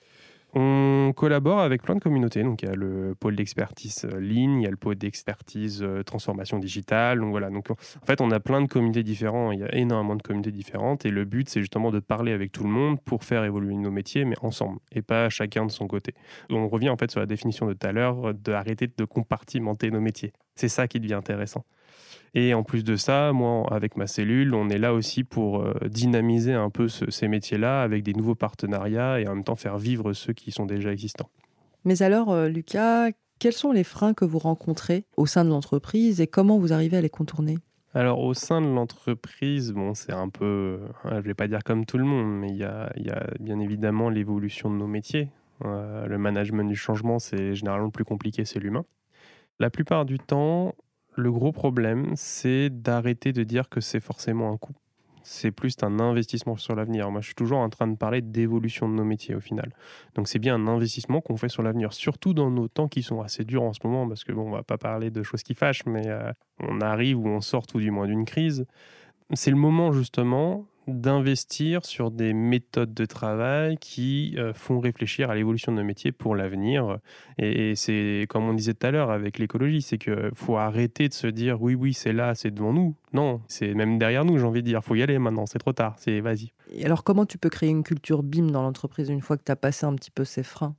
On 0.53 1.13
collabore 1.15 1.59
avec 1.59 1.81
plein 1.81 1.95
de 1.95 1.99
communautés. 1.99 2.43
Donc, 2.43 2.61
il 2.63 2.69
y 2.69 2.71
a 2.71 2.75
le 2.75 3.15
pôle 3.19 3.35
d'expertise 3.35 4.05
euh, 4.05 4.19
ligne, 4.19 4.61
il 4.61 4.63
y 4.63 4.67
a 4.67 4.71
le 4.71 4.77
pôle 4.77 4.95
d'expertise 4.95 5.81
euh, 5.81 6.03
transformation 6.03 6.59
digitale. 6.59 7.19
Donc, 7.19 7.31
voilà. 7.31 7.49
Donc, 7.49 7.69
en 7.71 8.05
fait, 8.05 8.21
on 8.21 8.31
a 8.31 8.39
plein 8.39 8.61
de 8.61 8.67
communautés 8.67 9.03
différentes. 9.03 9.53
Il 9.53 9.59
y 9.59 9.63
a 9.63 9.73
énormément 9.75 10.15
de 10.15 10.21
communautés 10.21 10.51
différentes. 10.51 11.05
Et 11.05 11.11
le 11.11 11.25
but, 11.25 11.47
c'est 11.49 11.61
justement 11.61 11.91
de 11.91 11.99
parler 11.99 12.33
avec 12.33 12.51
tout 12.51 12.63
le 12.63 12.69
monde 12.69 12.99
pour 13.01 13.23
faire 13.23 13.43
évoluer 13.43 13.75
nos 13.75 13.91
métiers, 13.91 14.25
mais 14.25 14.35
ensemble 14.41 14.79
et 14.91 15.01
pas 15.01 15.29
chacun 15.29 15.65
de 15.65 15.71
son 15.71 15.87
côté. 15.87 16.13
On 16.49 16.67
revient 16.67 16.89
en 16.89 16.97
fait 16.97 17.11
sur 17.11 17.19
la 17.19 17.25
définition 17.25 17.65
de 17.67 17.73
tout 17.73 17.87
à 17.87 17.91
l'heure 17.91 18.33
d'arrêter 18.33 18.87
de 18.87 19.05
compartimenter 19.05 19.91
nos 19.91 20.01
métiers. 20.01 20.33
C'est 20.55 20.69
ça 20.69 20.87
qui 20.87 20.99
devient 20.99 21.13
intéressant. 21.13 21.63
Et 22.33 22.53
en 22.53 22.63
plus 22.63 22.83
de 22.83 22.95
ça, 22.95 23.31
moi, 23.33 23.65
avec 23.71 23.97
ma 23.97 24.07
cellule, 24.07 24.53
on 24.53 24.69
est 24.69 24.77
là 24.77 24.93
aussi 24.93 25.23
pour 25.23 25.61
euh, 25.61 25.73
dynamiser 25.87 26.53
un 26.53 26.69
peu 26.69 26.87
ces 26.87 27.27
métiers-là 27.27 27.81
avec 27.81 28.03
des 28.03 28.13
nouveaux 28.13 28.35
partenariats 28.35 29.19
et 29.19 29.27
en 29.27 29.35
même 29.35 29.43
temps 29.43 29.55
faire 29.55 29.77
vivre 29.77 30.13
ceux 30.13 30.33
qui 30.33 30.51
sont 30.51 30.65
déjà 30.65 30.91
existants. 30.91 31.29
Mais 31.83 32.03
alors, 32.03 32.31
euh, 32.31 32.47
Lucas, 32.47 33.09
quels 33.39 33.53
sont 33.53 33.71
les 33.71 33.83
freins 33.83 34.13
que 34.13 34.23
vous 34.23 34.39
rencontrez 34.39 35.05
au 35.17 35.25
sein 35.25 35.43
de 35.43 35.49
l'entreprise 35.49 36.21
et 36.21 36.27
comment 36.27 36.59
vous 36.59 36.73
arrivez 36.73 36.97
à 36.97 37.01
les 37.01 37.09
contourner? 37.09 37.57
Alors 37.93 38.19
au 38.19 38.33
sein 38.33 38.61
de 38.61 38.67
l'entreprise, 38.67 39.73
bon, 39.73 39.93
c'est 39.93 40.13
un 40.13 40.29
peu, 40.29 40.79
hein, 41.03 41.09
je 41.11 41.15
ne 41.17 41.21
vais 41.21 41.33
pas 41.33 41.47
dire 41.47 41.63
comme 41.65 41.85
tout 41.85 41.97
le 41.97 42.05
monde, 42.05 42.39
mais 42.39 42.49
il 42.49 42.55
y 42.55 42.63
a, 42.63 42.89
bien 43.39 43.59
évidemment 43.59 44.09
l'évolution 44.09 44.69
de 44.69 44.75
nos 44.75 44.87
métiers. 44.87 45.29
Euh, 45.65 46.05
le 46.05 46.17
management 46.17 46.69
du 46.69 46.75
changement, 46.75 47.19
c'est 47.19 47.53
généralement 47.53 47.87
le 47.87 47.91
plus 47.91 48.05
compliqué, 48.05 48.45
c'est 48.45 48.59
l'humain. 48.59 48.85
La 49.59 49.69
plupart 49.69 50.05
du 50.05 50.19
temps, 50.19 50.73
le 51.15 51.31
gros 51.31 51.51
problème, 51.51 52.13
c'est 52.15 52.69
d'arrêter 52.69 53.33
de 53.33 53.43
dire 53.43 53.69
que 53.69 53.81
c'est 53.81 53.99
forcément 53.99 54.51
un 54.51 54.57
coût. 54.57 54.73
C'est 55.23 55.51
plus 55.51 55.75
un 55.83 55.99
investissement 55.99 56.55
sur 56.57 56.75
l'avenir. 56.75 57.11
Moi, 57.11 57.21
je 57.21 57.27
suis 57.27 57.35
toujours 57.35 57.59
en 57.59 57.69
train 57.69 57.87
de 57.87 57.95
parler 57.95 58.21
d'évolution 58.21 58.89
de 58.89 58.95
nos 58.95 59.03
métiers 59.03 59.35
au 59.35 59.39
final. 59.39 59.71
Donc, 60.15 60.27
c'est 60.27 60.39
bien 60.39 60.55
un 60.55 60.67
investissement 60.67 61.21
qu'on 61.21 61.37
fait 61.37 61.49
sur 61.49 61.61
l'avenir, 61.61 61.93
surtout 61.93 62.33
dans 62.33 62.49
nos 62.49 62.67
temps 62.67 62.87
qui 62.87 63.03
sont 63.03 63.21
assez 63.21 63.43
durs 63.43 63.61
en 63.61 63.73
ce 63.73 63.79
moment, 63.83 64.07
parce 64.07 64.23
que 64.23 64.31
bon, 64.31 64.47
on 64.47 64.51
va 64.51 64.63
pas 64.63 64.77
parler 64.77 65.11
de 65.11 65.21
choses 65.21 65.43
qui 65.43 65.53
fâchent, 65.53 65.85
mais 65.85 66.07
euh, 66.07 66.31
on 66.59 66.81
arrive 66.81 67.19
ou 67.19 67.27
on 67.27 67.41
sort 67.41 67.67
tout 67.67 67.79
du 67.79 67.91
moins 67.91 68.07
d'une 68.07 68.25
crise. 68.25 68.65
C'est 69.33 69.51
le 69.51 69.57
moment 69.57 69.91
justement 69.91 70.65
d'investir 70.87 71.85
sur 71.85 72.11
des 72.11 72.33
méthodes 72.33 72.93
de 72.93 73.05
travail 73.05 73.77
qui 73.77 74.35
euh, 74.37 74.53
font 74.53 74.79
réfléchir 74.79 75.29
à 75.29 75.35
l'évolution 75.35 75.71
de 75.71 75.77
nos 75.77 75.83
métiers 75.83 76.11
pour 76.11 76.35
l'avenir. 76.35 76.97
Et, 77.37 77.75
c'est 77.75 78.25
comme 78.29 78.43
on 78.45 78.53
disait 78.53 78.73
tout 78.73 78.87
à 78.87 78.91
l'heure 78.91 79.11
avec 79.11 79.37
l'écologie, 79.37 79.81
c'est 79.81 79.97
qu'il 79.97 80.31
faut 80.33 80.57
arrêter 80.57 81.07
de 81.07 81.13
se 81.13 81.27
dire 81.27 81.61
oui, 81.61 81.75
oui, 81.75 81.93
c'est 81.93 82.13
là, 82.13 82.35
c'est 82.35 82.51
devant 82.51 82.73
nous. 82.73 82.95
Non, 83.13 83.41
c'est 83.47 83.73
même 83.73 83.99
derrière 83.99 84.25
nous, 84.25 84.37
j'ai 84.37 84.45
envie 84.45 84.61
de 84.61 84.67
dire. 84.67 84.79
Il 84.83 84.87
faut 84.87 84.95
y 84.95 85.03
aller 85.03 85.17
maintenant, 85.19 85.45
c'est 85.45 85.59
trop 85.59 85.73
tard, 85.73 85.95
c'est 85.97 86.19
vas-y. 86.19 86.51
Et 86.73 86.85
alors 86.85 87.03
comment 87.03 87.25
tu 87.25 87.37
peux 87.37 87.49
créer 87.49 87.69
une 87.69 87.83
culture 87.83 88.23
BIM 88.23 88.47
dans 88.47 88.63
l'entreprise 88.63 89.09
une 89.09 89.21
fois 89.21 89.37
que 89.37 89.43
tu 89.43 89.51
as 89.51 89.55
passé 89.55 89.85
un 89.85 89.95
petit 89.95 90.11
peu 90.11 90.25
ces 90.25 90.43
freins? 90.43 90.75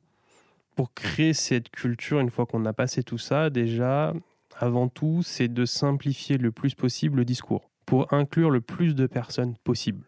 Pour 0.75 0.95
créer 0.95 1.35
cette 1.35 1.69
culture, 1.71 2.19
une 2.21 2.31
fois 2.31 2.47
qu'on 2.47 2.65
a 2.65 2.73
passé 2.73 3.03
tout 3.03 3.19
ça, 3.19 3.51
déjà, 3.51 4.15
avant 4.59 4.89
tout, 4.89 5.23
c'est 5.23 5.53
de 5.53 5.65
simplifier 5.67 6.39
le 6.39 6.51
plus 6.51 6.75
possible 6.75 7.19
le 7.19 7.25
discours 7.27 7.72
pour 7.93 8.11
inclure 8.15 8.49
le 8.49 8.63
plus 8.63 8.95
de 8.95 9.07
personnes 9.07 9.55
possible. 9.65 10.07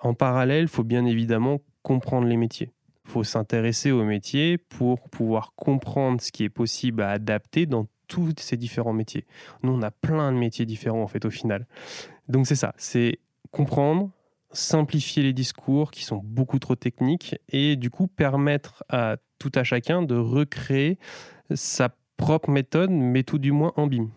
En 0.00 0.14
parallèle, 0.14 0.62
il 0.62 0.68
faut 0.68 0.84
bien 0.84 1.04
évidemment 1.06 1.60
comprendre 1.82 2.28
les 2.28 2.36
métiers. 2.36 2.70
Il 3.04 3.10
faut 3.10 3.24
s'intéresser 3.24 3.90
aux 3.90 4.04
métiers 4.04 4.58
pour 4.58 5.08
pouvoir 5.08 5.54
comprendre 5.56 6.20
ce 6.20 6.30
qui 6.30 6.44
est 6.44 6.48
possible 6.48 7.02
à 7.02 7.10
adapter 7.10 7.66
dans 7.66 7.88
tous 8.06 8.32
ces 8.38 8.56
différents 8.56 8.92
métiers. 8.92 9.26
Nous, 9.64 9.72
on 9.72 9.82
a 9.82 9.90
plein 9.90 10.30
de 10.30 10.36
métiers 10.36 10.66
différents 10.66 11.02
en 11.02 11.08
fait 11.08 11.24
au 11.24 11.30
final. 11.30 11.66
Donc 12.28 12.46
c'est 12.46 12.54
ça, 12.54 12.74
c'est 12.76 13.18
comprendre, 13.50 14.12
simplifier 14.52 15.24
les 15.24 15.32
discours 15.32 15.90
qui 15.90 16.04
sont 16.04 16.20
beaucoup 16.22 16.60
trop 16.60 16.76
techniques 16.76 17.34
et 17.48 17.74
du 17.74 17.90
coup 17.90 18.06
permettre 18.06 18.84
à 18.88 19.16
tout 19.40 19.50
à 19.56 19.64
chacun 19.64 20.02
de 20.02 20.14
recréer 20.14 21.00
sa 21.56 21.88
propre 22.16 22.50
méthode, 22.50 22.90
mais 22.92 23.24
tout 23.24 23.38
du 23.38 23.50
moins 23.50 23.72
en 23.74 23.88
BIM 23.88 24.10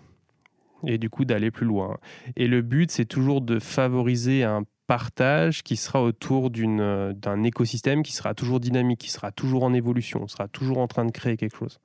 et 0.86 0.98
du 0.98 1.10
coup 1.10 1.26
d'aller 1.26 1.52
plus 1.52 1.66
loin. 1.66 1.98
Et 2.36 2.48
le 2.48 2.62
but, 2.62 2.92
c'est 2.92 3.06
toujours 3.06 3.42
de 3.42 3.60
favoriser 3.60 4.44
un 4.44 4.64
partage 4.88 5.64
qui 5.64 5.76
sera 5.76 6.02
autour 6.02 6.50
d'un 6.50 7.44
écosystème 7.44 8.04
qui 8.04 8.14
sera 8.14 8.34
toujours 8.34 8.60
dynamique, 8.60 9.02
qui 9.02 9.12
sera 9.12 9.32
toujours 9.32 9.64
en 9.64 9.74
évolution, 9.74 10.22
on 10.24 10.28
sera 10.28 10.48
toujours 10.48 10.80
en 10.80 10.88
train 10.88 11.06
de 11.06 11.12
créer 11.12 11.38
quelque 11.38 11.58
chose. 11.58 11.80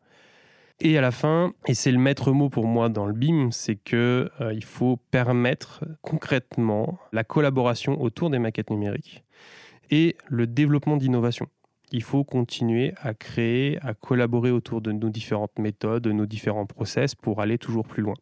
Et 0.81 0.97
à 0.99 1.01
la 1.01 1.11
fin, 1.11 1.53
et 1.67 1.75
c'est 1.75 1.93
le 1.93 1.99
maître 1.99 2.33
mot 2.33 2.49
pour 2.49 2.67
moi 2.67 2.89
dans 2.89 3.07
le 3.07 3.13
BIM, 3.13 3.51
c'est 3.51 3.77
que 3.77 4.31
euh, 4.41 4.53
il 4.53 4.65
faut 4.65 4.97
permettre 5.11 5.85
concrètement 6.01 6.99
la 7.13 7.23
collaboration 7.25 8.01
autour 8.01 8.31
des 8.31 8.39
maquettes 8.39 8.71
numériques 8.71 9.23
et 9.91 10.17
le 10.29 10.47
développement 10.47 10.97
d'innovation. 10.97 11.47
Il 11.93 12.03
faut 12.03 12.25
continuer 12.25 12.95
à 12.97 13.15
créer, 13.15 13.79
à 13.83 13.95
collaborer 13.95 14.51
autour 14.51 14.81
de 14.81 14.91
nos 14.93 15.11
différentes 15.11 15.59
méthodes, 15.59 16.03
de 16.03 16.13
nos 16.13 16.27
différents 16.27 16.67
process 16.67 17.15
pour 17.15 17.41
aller 17.41 17.59
toujours 17.59 17.87
plus 17.87 18.03
loin. 18.03 18.15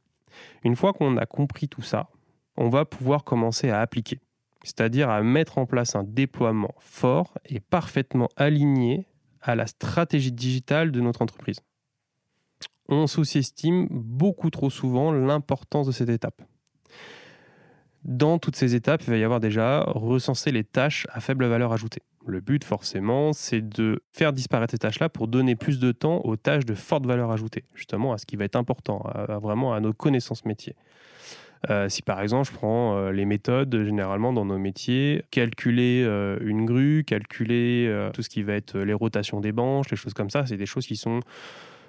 Une 0.64 0.76
fois 0.76 0.92
qu'on 0.92 1.16
a 1.16 1.26
compris 1.26 1.68
tout 1.68 1.82
ça, 1.82 2.10
on 2.56 2.68
va 2.68 2.84
pouvoir 2.84 3.24
commencer 3.24 3.70
à 3.70 3.80
appliquer. 3.80 4.20
C'est-à-dire 4.62 5.08
à 5.08 5.22
mettre 5.22 5.58
en 5.58 5.66
place 5.66 5.96
un 5.96 6.04
déploiement 6.04 6.74
fort 6.78 7.38
et 7.46 7.60
parfaitement 7.60 8.28
aligné 8.36 9.06
à 9.40 9.54
la 9.54 9.66
stratégie 9.66 10.32
digitale 10.32 10.92
de 10.92 11.00
notre 11.00 11.22
entreprise. 11.22 11.60
On 12.88 13.06
sous-estime 13.06 13.86
beaucoup 13.90 14.50
trop 14.50 14.68
souvent 14.68 15.12
l'importance 15.12 15.86
de 15.86 15.92
cette 15.92 16.10
étape. 16.10 16.42
Dans 18.04 18.38
toutes 18.38 18.56
ces 18.56 18.74
étapes, 18.74 19.02
il 19.04 19.10
va 19.10 19.16
y 19.16 19.24
avoir 19.24 19.40
déjà 19.40 19.82
recenser 19.82 20.52
les 20.52 20.64
tâches 20.64 21.06
à 21.10 21.20
faible 21.20 21.46
valeur 21.46 21.72
ajoutée. 21.72 22.02
Le 22.26 22.40
but, 22.40 22.64
forcément, 22.64 23.32
c'est 23.32 23.66
de 23.66 24.02
faire 24.12 24.32
disparaître 24.32 24.72
ces 24.72 24.78
tâches-là 24.78 25.08
pour 25.08 25.26
donner 25.26 25.56
plus 25.56 25.78
de 25.80 25.90
temps 25.92 26.20
aux 26.24 26.36
tâches 26.36 26.66
de 26.66 26.74
forte 26.74 27.06
valeur 27.06 27.30
ajoutée, 27.30 27.64
justement 27.74 28.12
à 28.12 28.18
ce 28.18 28.26
qui 28.26 28.36
va 28.36 28.44
être 28.44 28.56
important, 28.56 29.04
vraiment 29.40 29.72
à 29.72 29.80
nos 29.80 29.92
connaissances 29.92 30.44
métiers. 30.44 30.76
Euh, 31.68 31.90
si 31.90 32.00
par 32.00 32.22
exemple 32.22 32.48
je 32.50 32.56
prends 32.56 32.96
euh, 32.96 33.12
les 33.12 33.26
méthodes 33.26 33.84
généralement 33.84 34.32
dans 34.32 34.46
nos 34.46 34.58
métiers, 34.58 35.22
calculer 35.30 36.02
euh, 36.06 36.38
une 36.40 36.64
grue, 36.64 37.04
calculer 37.04 38.08
tout 38.14 38.22
ce 38.22 38.30
qui 38.30 38.42
va 38.42 38.54
être 38.54 38.78
les 38.78 38.94
rotations 38.94 39.40
des 39.40 39.52
banches, 39.52 39.90
les 39.90 39.96
choses 39.96 40.14
comme 40.14 40.30
ça, 40.30 40.46
c'est 40.46 40.56
des 40.56 40.66
choses 40.66 40.86
qui 40.86 40.96
sont 40.96 41.20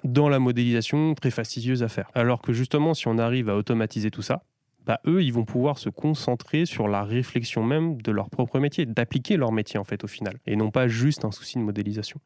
dans 0.04 0.28
la 0.28 0.38
modélisation 0.38 1.14
très 1.14 1.30
fastidieuses 1.30 1.82
à 1.82 1.88
faire. 1.88 2.10
Alors 2.14 2.42
que 2.42 2.52
justement 2.52 2.92
si 2.92 3.08
on 3.08 3.18
arrive 3.18 3.48
à 3.48 3.56
automatiser 3.56 4.10
tout 4.10 4.22
ça, 4.22 4.42
bah, 4.86 5.00
eux, 5.06 5.22
ils 5.22 5.32
vont 5.32 5.44
pouvoir 5.44 5.78
se 5.78 5.88
concentrer 5.88 6.66
sur 6.66 6.88
la 6.88 7.04
réflexion 7.04 7.62
même 7.62 8.00
de 8.00 8.12
leur 8.12 8.30
propre 8.30 8.58
métier, 8.58 8.86
d'appliquer 8.86 9.36
leur 9.36 9.52
métier 9.52 9.78
en 9.78 9.84
fait 9.84 10.04
au 10.04 10.08
final, 10.08 10.38
et 10.46 10.56
non 10.56 10.70
pas 10.70 10.88
juste 10.88 11.24
un 11.24 11.30
souci 11.30 11.58
de 11.58 11.62
modélisation. 11.62 12.20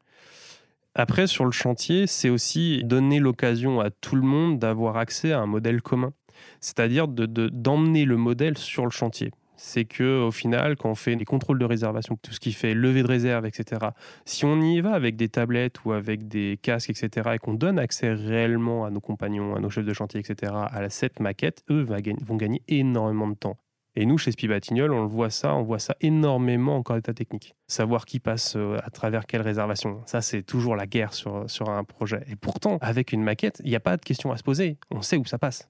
Après, 0.95 1.27
sur 1.27 1.45
le 1.45 1.51
chantier, 1.51 2.07
c'est 2.07 2.29
aussi 2.29 2.83
donner 2.83 3.19
l'occasion 3.19 3.79
à 3.79 3.91
tout 3.91 4.15
le 4.15 4.23
monde 4.23 4.57
d'avoir 4.57 4.97
accès 4.97 5.31
à 5.31 5.39
un 5.39 5.45
modèle 5.45 5.81
commun, 5.81 6.11
c'est-à-dire 6.59 7.07
d'emmener 7.07 8.05
le 8.05 8.17
modèle 8.17 8.57
sur 8.57 8.83
le 8.83 8.91
chantier 8.91 9.31
c'est 9.57 9.85
que 9.85 10.23
au 10.23 10.31
final, 10.31 10.77
quand 10.77 10.89
on 10.89 10.95
fait 10.95 11.15
des 11.15 11.25
contrôles 11.25 11.59
de 11.59 11.65
réservation, 11.65 12.17
tout 12.21 12.31
ce 12.31 12.39
qui 12.39 12.53
fait 12.53 12.73
levée 12.73 13.03
de 13.03 13.07
réserve, 13.07 13.45
etc., 13.45 13.87
si 14.25 14.45
on 14.45 14.61
y 14.61 14.79
va 14.81 14.93
avec 14.93 15.15
des 15.15 15.29
tablettes 15.29 15.83
ou 15.83 15.91
avec 15.91 16.27
des 16.27 16.57
casques, 16.61 16.89
etc., 16.89 17.31
et 17.33 17.39
qu'on 17.39 17.53
donne 17.53 17.79
accès 17.79 18.13
réellement 18.13 18.85
à 18.85 18.91
nos 18.91 19.01
compagnons, 19.01 19.55
à 19.55 19.59
nos 19.59 19.69
chefs 19.69 19.85
de 19.85 19.93
chantier, 19.93 20.19
etc., 20.19 20.53
à 20.55 20.89
cette 20.89 21.19
maquette, 21.19 21.63
eux 21.69 21.85
vont 22.25 22.35
gagner 22.35 22.61
énormément 22.67 23.27
de 23.27 23.35
temps. 23.35 23.57
Et 23.99 24.05
nous, 24.05 24.19
chez 24.19 24.31
Spibatignol, 24.31 24.93
on 24.93 25.01
le 25.01 25.07
voit 25.07 25.31
ça, 25.31 25.55
on 25.55 25.63
voit 25.63 25.79
ça 25.79 25.95
énormément 26.01 26.83
en 26.87 26.95
état 26.95 27.15
technique. 27.15 27.55
Savoir 27.65 28.05
qui 28.05 28.19
passe 28.19 28.55
euh, 28.55 28.77
à 28.83 28.91
travers 28.91 29.25
quelle 29.25 29.41
réservation, 29.41 30.01
ça 30.05 30.21
c'est 30.21 30.43
toujours 30.43 30.75
la 30.75 30.85
guerre 30.85 31.15
sur, 31.15 31.49
sur 31.49 31.71
un 31.71 31.83
projet. 31.83 32.23
Et 32.29 32.35
pourtant, 32.35 32.77
avec 32.81 33.11
une 33.11 33.23
maquette, 33.23 33.59
il 33.63 33.71
n'y 33.71 33.75
a 33.75 33.79
pas 33.79 33.97
de 33.97 34.05
question 34.05 34.31
à 34.31 34.37
se 34.37 34.43
poser. 34.43 34.77
On 34.91 35.01
sait 35.01 35.17
où 35.17 35.25
ça 35.25 35.39
passe. 35.39 35.67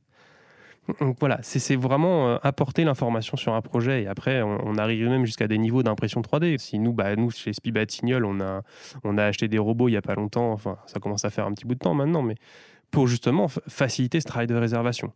Donc 1.01 1.17
voilà, 1.20 1.39
c'est 1.41 1.75
vraiment 1.75 2.29
euh, 2.29 2.38
apporter 2.44 2.84
l'information 2.86 3.36
sur 3.36 3.53
un 3.53 3.62
projet 3.62 4.03
et 4.03 4.08
après 4.08 4.41
on, 4.41 4.77
arrive 4.77 5.10
même 5.10 5.25
jusqu'à 5.25 5.48
des 5.48 5.58
niveaux 5.58 5.84
d'impression 5.84 6.22
3D. 6.22 6.58
Si 6.58 6.79
nous, 6.79 6.94
bah, 6.94 7.10
chez 7.34 7.51
Spibatignol, 7.53 8.25
on 8.25 8.39
a, 8.39 8.62
on 9.03 9.17
a 9.17 9.25
acheté 9.25 9.48
des 9.48 9.58
robots 9.58 9.89
il 9.89 9.91
n'y 9.91 9.98
a 9.98 10.01
pas 10.01 10.15
longtemps, 10.15 10.51
enfin 10.51 10.77
ça 10.86 11.00
commence 11.00 11.25
à 11.25 11.29
faire 11.29 11.46
un 11.46 11.53
petit 11.53 11.65
bout 11.65 11.75
de 11.75 11.79
temps 11.79 11.94
maintenant, 11.94 12.22
mais 12.22 12.36
pour 12.89 13.08
justement 13.08 13.48
faciliter 13.50 14.22
ce 14.22 14.25
travail 14.25 14.48
de 14.48 14.56
réservation. 14.56 15.12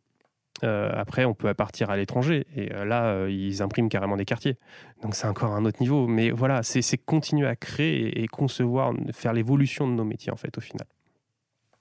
Euh, 0.64 0.92
après, 0.94 1.24
on 1.26 1.34
peut 1.34 1.52
partir 1.54 1.90
à 1.90 1.96
l'étranger 1.96 2.46
et 2.56 2.72
euh, 2.74 2.84
là, 2.84 3.28
ils 3.30 3.64
impriment 3.64 3.90
carrément 3.90 4.18
des 4.18 4.26
quartiers. 4.26 4.58
Donc 5.02 5.16
c'est 5.16 5.28
encore 5.28 5.54
un 5.54 5.64
autre 5.64 5.80
niveau. 5.80 6.06
Mais 6.06 6.32
voilà, 6.32 6.64
c'est 6.64 6.98
continuer 6.98 7.48
à 7.48 7.56
créer 7.56 8.22
et 8.22 8.28
concevoir, 8.28 8.94
faire 9.14 9.32
l'évolution 9.32 9.88
de 9.88 9.94
nos 9.94 10.04
métiers 10.04 10.34
en 10.34 10.38
fait 10.38 10.58
au 10.58 10.62
final. 10.62 10.86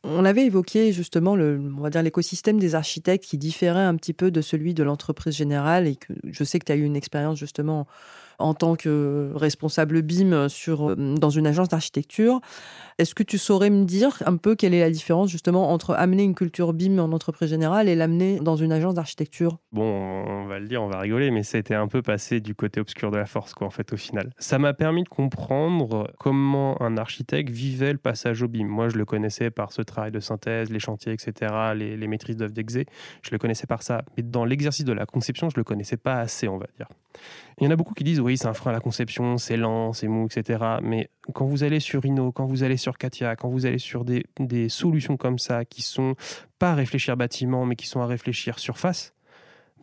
On 0.02 0.24
avait 0.24 0.46
évoqué 0.46 0.92
justement 0.92 1.36
le, 1.36 1.60
on 1.76 1.82
va 1.82 1.90
dire 1.90 2.02
l'écosystème 2.02 2.58
des 2.58 2.74
architectes 2.74 3.24
qui 3.24 3.36
différait 3.36 3.80
un 3.80 3.96
petit 3.96 4.14
peu 4.14 4.30
de 4.30 4.40
celui 4.40 4.72
de 4.72 4.82
l'entreprise 4.82 5.34
générale 5.34 5.86
et 5.86 5.96
que 5.96 6.14
je 6.24 6.42
sais 6.42 6.58
que 6.58 6.64
tu 6.64 6.72
as 6.72 6.76
eu 6.76 6.84
une 6.84 6.96
expérience 6.96 7.38
justement 7.38 7.86
en 8.40 8.54
tant 8.54 8.76
que 8.76 9.30
responsable 9.34 10.02
BIM 10.02 10.48
sur, 10.48 10.90
euh, 10.90 10.94
dans 10.96 11.30
une 11.30 11.46
agence 11.46 11.68
d'architecture. 11.68 12.40
Est-ce 12.98 13.14
que 13.14 13.22
tu 13.22 13.38
saurais 13.38 13.70
me 13.70 13.84
dire 13.84 14.22
un 14.26 14.36
peu 14.36 14.54
quelle 14.54 14.74
est 14.74 14.80
la 14.80 14.90
différence 14.90 15.30
justement 15.30 15.72
entre 15.72 15.94
amener 15.94 16.22
une 16.22 16.34
culture 16.34 16.74
BIM 16.74 16.98
en 16.98 17.12
entreprise 17.12 17.48
générale 17.48 17.88
et 17.88 17.94
l'amener 17.94 18.40
dans 18.40 18.56
une 18.56 18.72
agence 18.72 18.94
d'architecture? 18.94 19.58
Bon, 19.72 19.84
on 19.84 20.46
va 20.46 20.58
le 20.58 20.68
dire, 20.68 20.82
on 20.82 20.88
va 20.88 20.98
rigoler, 20.98 21.30
mais 21.30 21.42
ça 21.42 21.56
a 21.56 21.60
été 21.60 21.74
un 21.74 21.88
peu 21.88 22.02
passé 22.02 22.40
du 22.40 22.54
côté 22.54 22.78
obscur 22.78 23.10
de 23.10 23.16
la 23.16 23.24
force, 23.24 23.54
quoi, 23.54 23.66
en 23.66 23.70
fait, 23.70 23.90
au 23.94 23.96
final. 23.96 24.30
Ça 24.38 24.58
m'a 24.58 24.74
permis 24.74 25.02
de 25.02 25.08
comprendre 25.08 26.12
comment 26.18 26.80
un 26.82 26.98
architecte 26.98 27.48
vivait 27.48 27.92
le 27.92 27.98
passage 27.98 28.42
au 28.42 28.48
BIM. 28.48 28.66
Moi, 28.66 28.90
je 28.90 28.98
le 28.98 29.06
connaissais 29.06 29.50
par 29.50 29.72
ce 29.72 29.80
travail 29.80 30.10
de 30.10 30.20
synthèse, 30.20 30.70
les 30.70 30.80
chantiers, 30.80 31.12
etc., 31.12 31.54
les, 31.74 31.96
les 31.96 32.06
maîtrises 32.06 32.36
d'œuvre 32.36 32.52
d'exé. 32.52 32.84
Je 33.22 33.30
le 33.30 33.38
connaissais 33.38 33.66
par 33.66 33.82
ça. 33.82 34.02
Mais 34.16 34.22
dans 34.22 34.44
l'exercice 34.44 34.84
de 34.84 34.92
la 34.92 35.06
conception, 35.06 35.48
je 35.48 35.56
le 35.56 35.64
connaissais 35.64 35.96
pas 35.96 36.16
assez, 36.16 36.48
on 36.48 36.58
va 36.58 36.66
dire. 36.76 36.88
Il 37.58 37.64
y 37.64 37.66
en 37.66 37.70
a 37.70 37.76
beaucoup 37.76 37.94
qui 37.94 38.04
disent 38.04 38.20
oui, 38.20 38.29
c'est 38.36 38.46
un 38.46 38.54
frein 38.54 38.70
à 38.70 38.74
la 38.74 38.80
conception, 38.80 39.38
c'est 39.38 39.56
lent, 39.56 39.92
c'est 39.92 40.08
mou, 40.08 40.26
etc. 40.26 40.64
Mais 40.82 41.10
quand 41.32 41.46
vous 41.46 41.64
allez 41.64 41.80
sur 41.80 42.02
Rhino, 42.02 42.32
quand 42.32 42.46
vous 42.46 42.62
allez 42.62 42.76
sur 42.76 42.98
Katia, 42.98 43.36
quand 43.36 43.48
vous 43.48 43.66
allez 43.66 43.78
sur 43.78 44.04
des, 44.04 44.24
solutions 44.68 45.16
comme 45.16 45.38
ça 45.38 45.64
qui 45.64 45.82
sont 45.82 46.14
pas 46.58 46.72
à 46.72 46.74
réfléchir 46.74 47.16
bâtiment, 47.16 47.64
mais 47.66 47.76
qui 47.76 47.86
sont 47.86 48.00
à 48.00 48.06
réfléchir 48.06 48.58
surface, 48.58 49.14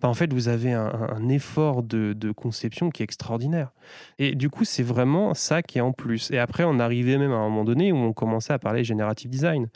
bah 0.01 0.07
en 0.07 0.13
fait, 0.13 0.31
vous 0.31 0.47
avez 0.47 0.73
un, 0.73 1.27
effort 1.29 1.81
de, 1.81 2.31
conception 2.31 2.91
qui 2.91 3.01
est 3.01 3.05
extraordinaire. 3.05 3.71
Et 4.19 4.35
du 4.35 4.49
coup, 4.49 4.63
c'est 4.63 4.83
vraiment 4.83 5.33
ça 5.33 5.63
qui 5.63 5.79
est 5.79 5.81
en 5.81 5.91
plus. 5.91 6.29
Et 6.29 6.37
après, 6.37 6.63
on 6.63 6.79
arrivait 6.79 7.17
même 7.17 7.31
à 7.31 7.37
un 7.37 7.49
moment 7.49 7.63
donné 7.63 7.91
où 7.91 7.97
on 7.97 8.13
commençait 8.13 8.53
à 8.53 8.59
parler 8.59 8.83
generative 8.83 9.31
design. 9.31 9.69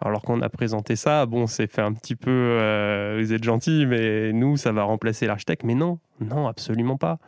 Alors 0.00 0.22
qu'on 0.22 0.40
a 0.42 0.48
présenté 0.48 0.94
ça, 0.94 1.26
bon, 1.26 1.46
c'est 1.46 1.66
fait 1.66 1.82
un 1.82 1.92
petit 1.92 2.14
peu, 2.14 2.30
euh, 2.30 3.18
vous 3.20 3.32
êtes 3.32 3.42
gentil, 3.42 3.84
mais 3.84 4.32
nous, 4.32 4.56
ça 4.56 4.70
va 4.70 4.84
remplacer 4.84 5.26
l'architecte. 5.26 5.64
Mais 5.64 5.74
non, 5.74 5.98
non, 6.20 6.46
absolument 6.46 6.96
pas. 6.96 7.18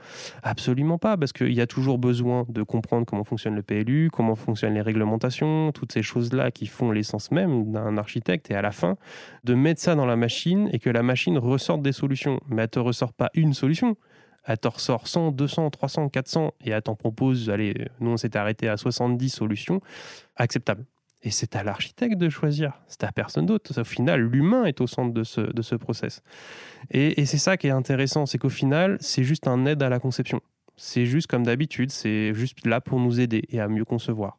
Absolument 0.44 0.98
pas, 0.98 1.16
parce 1.16 1.32
qu'il 1.32 1.52
y 1.52 1.60
a 1.60 1.66
toujours 1.66 1.98
besoin 1.98 2.46
de 2.48 2.62
comprendre 2.62 3.06
comment 3.06 3.24
fonctionne 3.24 3.56
le 3.56 3.62
PLU, 3.62 4.10
comment 4.12 4.36
fonctionnent 4.36 4.74
les 4.74 4.82
réglementations, 4.82 5.72
toutes 5.72 5.92
ces 5.92 6.02
choses-là 6.02 6.52
qui 6.52 6.66
font 6.66 6.92
l'essence 6.92 7.32
même 7.32 7.72
d'un 7.72 7.98
architecte. 7.98 8.50
Et 8.52 8.54
à 8.54 8.62
la 8.62 8.70
fin, 8.70 8.96
de 9.42 9.54
mettre 9.54 9.80
ça 9.80 9.96
dans 9.96 10.06
la 10.06 10.16
machine 10.16 10.68
et 10.72 10.78
que 10.78 10.90
la 10.90 11.02
machine 11.02 11.38
ressorte 11.38 11.82
des 11.82 11.92
solutions. 11.92 12.40
Mais 12.48 12.62
elle 12.62 12.68
te 12.68 12.78
ressort 12.78 13.12
pas 13.12 13.30
une 13.34 13.52
solution. 13.52 13.96
Elle 14.44 14.58
te 14.58 14.68
ressort 14.68 15.08
100, 15.08 15.32
200, 15.32 15.70
300, 15.70 16.08
400 16.08 16.54
et 16.64 16.70
elle 16.70 16.82
t'en 16.82 16.94
propose, 16.94 17.50
allez, 17.50 17.88
nous 18.00 18.12
on 18.12 18.16
s'était 18.16 18.38
arrêté 18.38 18.68
à 18.68 18.76
70 18.76 19.28
solutions 19.28 19.80
acceptables. 20.36 20.86
Et 21.22 21.30
c'est 21.30 21.54
à 21.54 21.62
l'architecte 21.62 22.16
de 22.16 22.28
choisir, 22.30 22.80
c'est 22.86 23.04
à 23.04 23.12
personne 23.12 23.44
d'autre. 23.44 23.78
Au 23.78 23.84
final, 23.84 24.22
l'humain 24.22 24.64
est 24.64 24.80
au 24.80 24.86
centre 24.86 25.12
de 25.12 25.22
ce, 25.22 25.40
de 25.40 25.62
ce 25.62 25.74
process. 25.74 26.22
Et, 26.90 27.26
c'est 27.26 27.38
ça 27.38 27.56
qui 27.58 27.66
est 27.66 27.72
intéressant, 27.72 28.24
c'est 28.24 28.38
qu'au 28.38 28.48
final, 28.48 28.96
c'est 29.00 29.22
juste 29.22 29.46
un 29.46 29.66
aide 29.66 29.82
à 29.82 29.90
la 29.90 29.98
conception. 29.98 30.40
C'est 30.76 31.04
juste 31.04 31.26
comme 31.26 31.44
d'habitude, 31.44 31.90
c'est 31.90 32.32
juste 32.32 32.66
là 32.66 32.80
pour 32.80 32.98
nous 33.00 33.20
aider 33.20 33.44
et 33.50 33.60
à 33.60 33.68
mieux 33.68 33.84
concevoir. 33.84 34.38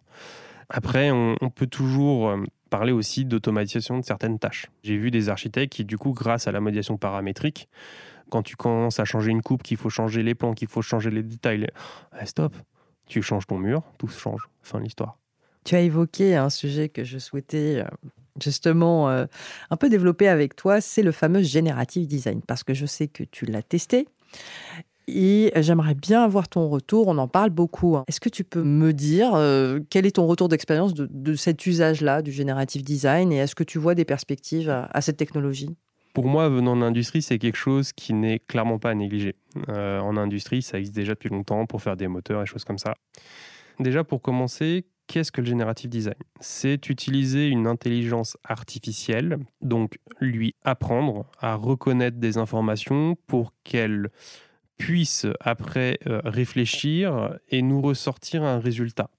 Après, 0.70 1.12
on, 1.12 1.36
peut 1.54 1.68
toujours 1.68 2.30
euh, 2.30 2.44
parler 2.72 2.94
aussi 2.94 3.26
d'automatisation 3.26 4.00
de 4.00 4.06
certaines 4.06 4.40
tâches. 4.40 4.68
J'ai 4.84 4.98
vu 4.98 5.12
des 5.12 5.30
architectes 5.30 5.74
qui, 5.74 5.86
du 5.86 5.98
coup, 5.98 6.14
grâce 6.14 6.48
à 6.48 6.52
la 6.52 6.62
modélisation 6.62 6.98
paramétrique, 6.98 7.68
quand 8.32 8.42
tu 8.42 8.56
commences 8.56 9.00
à 9.00 9.06
changer 9.06 9.30
une 9.30 9.42
coupe, 9.42 9.62
qu'il 9.62 9.78
faut 9.78 9.90
changer 9.90 10.24
les 10.24 10.34
plans, 10.34 10.54
qu'il 10.54 10.70
faut 10.70 10.82
changer 10.82 11.12
les 11.12 11.22
détails, 11.22 11.68
eh, 12.20 12.26
stop, 12.26 12.56
tu 13.06 13.22
changes 13.22 13.46
ton 13.46 13.60
mur, 13.60 13.84
tout 14.00 14.08
change. 14.08 14.48
Fin 14.64 14.80
de 14.80 14.86
l'histoire. 14.86 15.21
Tu 15.64 15.76
as 15.76 15.82
évoqué 15.82 16.36
un 16.36 16.50
sujet 16.50 16.90
que 16.90 17.04
je 17.04 17.20
souhaitais 17.20 17.84
euh, 17.84 18.08
justement 18.42 19.10
euh, 19.10 19.26
un 19.70 19.78
peu 19.78 19.90
développer 19.90 20.28
avec 20.28 20.56
toi, 20.56 20.82
c'est 20.82 21.04
le 21.04 21.12
fameux 21.12 21.44
generative 21.44 22.08
design, 22.08 22.42
parce 22.42 22.64
que 22.64 22.74
je 22.74 22.86
sais 22.86 23.08
que 23.08 23.24
tu 23.24 23.46
l'as 23.46 23.62
testé. 23.62 24.08
Et 25.08 25.52
j'aimerais 25.58 25.96
bien 25.96 26.24
avoir 26.24 26.48
ton 26.48 26.70
retour, 26.70 27.08
on 27.08 27.18
en 27.18 27.28
parle 27.28 27.50
beaucoup. 27.50 27.98
Hein. 27.98 28.06
Est-ce 28.08 28.22
que 28.22 28.30
tu 28.30 28.44
peux 28.44 28.64
me 28.64 28.94
dire 28.94 29.34
euh, 29.36 29.80
quel 29.90 30.06
est 30.06 30.16
ton 30.16 30.26
retour 30.26 30.48
d'expérience 30.48 30.94
de, 30.94 31.36
cet 31.36 31.66
usage-là 31.66 32.22
du 32.22 32.32
generative 32.32 32.84
design 32.84 33.34
et 33.34 33.38
est-ce 33.38 33.56
que 33.56 33.64
tu 33.64 33.78
vois 33.78 33.94
des 33.94 34.06
perspectives 34.06 34.70
à, 34.70 35.02
cette 35.02 35.18
technologie? 35.18 35.76
Pour 36.14 36.26
moi, 36.26 36.50
venant 36.50 36.76
de 36.76 36.82
l'industrie, 36.82 37.22
c'est 37.22 37.40
quelque 37.40 37.58
chose 37.58 37.94
qui 37.94 38.14
n'est 38.14 38.40
clairement 38.40 38.80
pas 38.80 38.94
négligé. 38.94 39.36
en 39.68 40.18
industrie, 40.18 40.62
ça 40.62 40.78
existe 40.78 40.96
déjà 40.96 41.14
depuis 41.14 41.30
longtemps 41.30 41.66
pour 41.66 41.82
faire 41.82 41.98
des 41.98 42.08
moteurs 42.08 42.42
et 42.42 42.46
choses 42.46 42.64
comme 42.64 42.78
ça. 42.78 42.94
Déjà, 43.80 44.04
pour 44.04 44.22
commencer, 44.22 44.86
qu'est-ce 45.12 45.32
que 45.34 45.42
le 45.42 45.48
générative 45.48 45.90
design? 45.90 46.16
C'est 46.40 46.90
utiliser 46.90 47.50
une 47.50 47.68
intelligence 47.68 48.38
artificielle, 48.46 49.40
donc 49.62 50.00
lui 50.22 50.56
apprendre 50.64 51.26
à 51.38 51.56
reconnaître 51.56 52.18
des 52.18 52.38
informations 52.38 53.18
pour 53.28 53.54
qu'elle 53.66 54.10
puisse 54.78 55.28
après 55.42 56.00
euh, 56.08 56.22
réfléchir 56.24 57.38
et 57.50 57.62
nous 57.62 57.82
ressortir 57.82 58.44
un 58.44 58.60
résultat. 58.60 59.10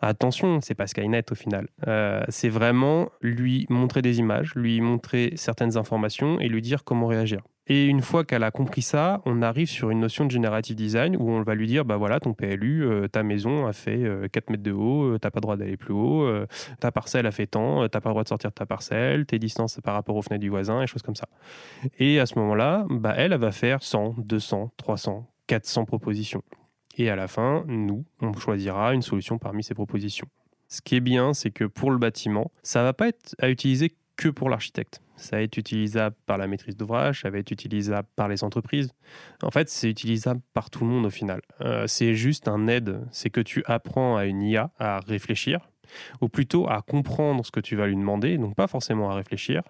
Attention, 0.00 0.60
c'est 0.60 0.74
pas 0.74 0.86
Skynet 0.86 1.32
au 1.32 1.34
final. 1.34 1.68
Euh, 1.88 2.22
c'est 2.28 2.50
vraiment 2.50 3.08
lui 3.22 3.64
montrer 3.70 4.02
des 4.02 4.18
images, 4.18 4.54
lui 4.54 4.82
montrer 4.82 5.32
certaines 5.36 5.78
informations 5.78 6.38
et 6.38 6.48
lui 6.48 6.60
dire 6.60 6.84
comment 6.84 7.06
réagir. 7.06 7.40
Et 7.66 7.86
une 7.86 8.02
fois 8.02 8.24
qu'elle 8.24 8.42
a 8.42 8.50
compris 8.50 8.82
ça, 8.82 9.22
on 9.24 9.40
arrive 9.40 9.68
sur 9.68 9.90
une 9.90 10.00
notion 10.00 10.26
de 10.26 10.30
generative 10.30 10.76
design 10.76 11.16
où 11.16 11.30
on 11.30 11.42
va 11.42 11.54
lui 11.54 11.66
dire 11.66 11.84
bah 11.84 11.96
voilà, 11.96 12.20
ton 12.20 12.34
PLU, 12.34 12.84
euh, 12.84 13.08
ta 13.08 13.22
maison 13.22 13.66
a 13.66 13.72
fait 13.72 14.04
4 14.30 14.50
mètres 14.50 14.62
de 14.62 14.72
haut, 14.72 15.18
t'as 15.18 15.30
pas 15.30 15.38
le 15.38 15.42
droit 15.42 15.56
d'aller 15.56 15.76
plus 15.76 15.94
haut, 15.94 16.28
ta 16.80 16.92
parcelle 16.92 17.26
a 17.26 17.30
fait 17.30 17.46
tant, 17.46 17.88
t'as 17.88 18.00
pas 18.00 18.10
le 18.10 18.12
droit 18.14 18.22
de 18.22 18.28
sortir 18.28 18.50
de 18.50 18.54
ta 18.54 18.66
parcelle, 18.66 19.24
tes 19.24 19.38
distances 19.38 19.80
par 19.82 19.94
rapport 19.94 20.16
aux 20.16 20.22
fenêtres 20.22 20.42
du 20.42 20.50
voisin, 20.50 20.82
et 20.82 20.86
choses 20.86 21.02
comme 21.02 21.16
ça. 21.16 21.28
Et 21.98 22.20
à 22.20 22.26
ce 22.26 22.38
moment-là, 22.38 22.84
bah 22.90 23.14
elle, 23.16 23.32
elle 23.32 23.40
va 23.40 23.52
faire 23.52 23.82
100, 23.82 24.16
200, 24.18 24.72
300, 24.76 25.26
400 25.46 25.84
propositions. 25.86 26.42
Et 26.96 27.10
à 27.10 27.16
la 27.16 27.28
fin, 27.28 27.64
nous, 27.66 28.04
on 28.20 28.32
choisira 28.34 28.94
une 28.94 29.02
solution 29.02 29.38
parmi 29.38 29.64
ces 29.64 29.74
propositions. 29.74 30.28
Ce 30.68 30.80
qui 30.80 30.96
est 30.96 31.00
bien, 31.00 31.34
c'est 31.34 31.50
que 31.50 31.64
pour 31.64 31.90
le 31.90 31.98
bâtiment, 31.98 32.50
ça 32.62 32.82
va 32.82 32.92
pas 32.92 33.08
être 33.08 33.34
à 33.38 33.48
utiliser 33.48 33.94
que 34.16 34.28
pour 34.28 34.50
l'architecte. 34.50 35.00
Ça 35.16 35.36
va 35.36 35.42
être 35.42 35.56
utilisable 35.56 36.16
par 36.26 36.38
la 36.38 36.46
maîtrise 36.46 36.76
d'ouvrage, 36.76 37.22
ça 37.22 37.30
va 37.30 37.38
être 37.38 37.50
utilisable 37.50 38.08
par 38.16 38.28
les 38.28 38.42
entreprises. 38.42 38.90
En 39.42 39.50
fait, 39.50 39.68
c'est 39.68 39.88
utilisable 39.88 40.40
par 40.52 40.70
tout 40.70 40.84
le 40.84 40.90
monde 40.90 41.06
au 41.06 41.10
final. 41.10 41.40
Euh, 41.60 41.86
c'est 41.86 42.14
juste 42.14 42.48
un 42.48 42.66
aide. 42.66 43.00
C'est 43.12 43.30
que 43.30 43.40
tu 43.40 43.62
apprends 43.66 44.16
à 44.16 44.26
une 44.26 44.42
IA 44.42 44.70
à 44.78 45.00
réfléchir, 45.00 45.68
ou 46.20 46.28
plutôt 46.28 46.68
à 46.68 46.82
comprendre 46.82 47.46
ce 47.46 47.50
que 47.50 47.60
tu 47.60 47.76
vas 47.76 47.86
lui 47.86 47.96
demander, 47.96 48.38
donc 48.38 48.54
pas 48.56 48.66
forcément 48.66 49.10
à 49.10 49.14
réfléchir. 49.14 49.62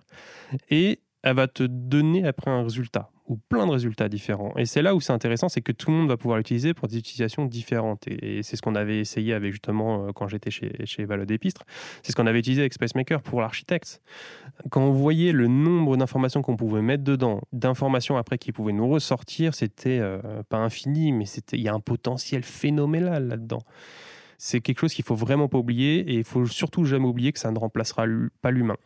Et 0.71 1.01
elle 1.25 1.37
va 1.37 1.49
te 1.49 1.63
donner 1.63 2.27
après 2.27 2.51
un 2.51 2.63
résultat 2.63 3.11
ou 3.27 3.39
plein 3.49 3.67
de 3.67 3.73
résultats 3.73 4.11
différents. 4.11 4.53
Et 4.59 4.67
c'est 4.67 4.83
là 4.83 4.95
où 4.95 5.01
c'est 5.01 5.15
intéressant, 5.15 5.49
c'est 5.49 5.63
que 5.63 5.73
tout 5.73 5.91
le 5.91 5.97
monde 5.97 6.09
va 6.09 6.19
pouvoir 6.19 6.37
l'utiliser 6.37 6.75
pour 6.75 6.87
des 6.87 6.99
utilisations 6.99 7.47
différentes. 7.47 8.07
Et, 8.07 8.43
c'est 8.43 8.57
ce 8.57 8.61
qu'on 8.63 8.75
avait 8.75 8.99
essayé 8.99 9.33
avec 9.33 9.53
justement 9.53 10.05
euh, 10.05 10.13
quand 10.15 10.29
j'étais 10.29 10.51
chez, 10.51 10.71
chez 10.85 11.07
Épître. 11.31 11.63
C'est 12.03 12.13
ce 12.13 12.17
qu'on 12.17 12.27
avait 12.27 12.41
utilisé 12.41 12.61
avec 12.61 12.75
SpaceMaker 12.75 13.23
pour 13.23 13.41
l'architecte. 13.41 14.03
Quand 14.71 14.83
on 14.83 14.93
voyait 14.93 15.33
le 15.33 15.47
nombre 15.47 15.97
d'informations 15.97 16.43
qu'on 16.43 16.57
pouvait 16.57 16.83
mettre 16.83 17.03
dedans, 17.03 17.41
d'informations 17.55 18.19
après 18.19 18.37
qui 18.37 18.53
pouvaient 18.53 18.75
nous 18.75 18.89
ressortir, 18.89 19.55
c'était 19.55 20.01
euh, 20.01 20.21
pas 20.51 20.59
infini, 20.59 21.11
mais 21.13 21.25
il 21.53 21.61
y 21.63 21.69
a 21.69 21.73
un 21.73 21.81
potentiel 21.81 22.43
phénoménal 22.43 23.29
là-dedans. 23.29 23.63
C'est 24.37 24.61
quelque 24.61 24.81
chose 24.81 24.93
qu'il 24.93 25.07
faut 25.07 25.15
vraiment 25.15 25.49
pas 25.49 25.57
oublier 25.57 26.01
et 26.01 26.17
il 26.17 26.25
faut 26.25 26.45
surtout 26.45 26.85
jamais 26.85 27.07
oublier 27.07 27.33
que 27.33 27.39
ça 27.39 27.51
ne 27.51 27.59
remplacera 27.59 28.05
pas 28.43 28.51
l'humain. 28.51 28.77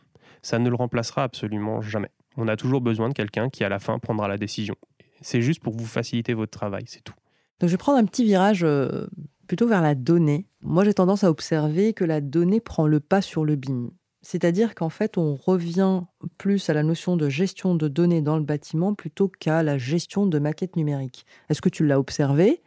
Ça 0.41 0.57
ne 0.57 0.69
le 0.69 0.75
remplacera 0.75 1.23
absolument 1.23 1.81
jamais. 1.81 2.11
On 2.41 2.47
a 2.47 2.55
toujours 2.55 2.79
besoin 2.79 3.09
de 3.09 3.13
quelqu'un 3.13 3.49
qui, 3.49 3.65
à 3.65 3.69
la 3.69 3.79
fin, 3.79 3.99
prendra 3.99 4.29
la 4.29 4.37
décision. 4.37 4.75
C'est 5.19 5.41
juste 5.41 5.61
pour 5.61 5.75
vous 5.75 5.85
faciliter 5.85 6.33
votre 6.33 6.57
travail, 6.57 6.83
c'est 6.87 7.03
tout. 7.03 7.13
Donc, 7.59 7.69
je 7.69 7.73
vais 7.73 7.77
prendre 7.77 7.97
un 7.97 8.05
petit 8.05 8.23
virage 8.23 8.63
euh, 8.63 9.07
plutôt 9.45 9.67
vers 9.67 9.81
la 9.81 9.93
donnée. 9.93 10.47
Moi, 10.61 10.85
j'ai 10.85 10.93
tendance 10.93 11.25
à 11.25 11.29
observer 11.29 11.91
que 11.91 12.05
la 12.05 12.21
donnée 12.21 12.61
prend 12.61 12.87
le 12.87 13.01
pas 13.01 13.21
sur 13.21 13.43
le 13.43 13.57
BIM. 13.57 13.89
C'est-à-dire 14.21 14.73
qu'en 14.73 14.87
fait, 14.87 15.17
on 15.17 15.35
revient 15.35 16.03
plus 16.37 16.69
à 16.69 16.73
la 16.73 16.83
notion 16.83 17.17
de 17.17 17.27
gestion 17.27 17.75
de 17.75 17.89
données 17.89 18.21
dans 18.21 18.37
le 18.37 18.43
bâtiment 18.43 18.93
plutôt 18.93 19.27
qu'à 19.27 19.61
la 19.61 19.77
gestion 19.77 20.25
de 20.25 20.39
maquettes 20.39 20.77
numériques. 20.77 21.25
Est-ce 21.49 21.61
que 21.61 21.69
tu 21.69 21.85
l'as 21.85 21.99
observé 21.99 22.61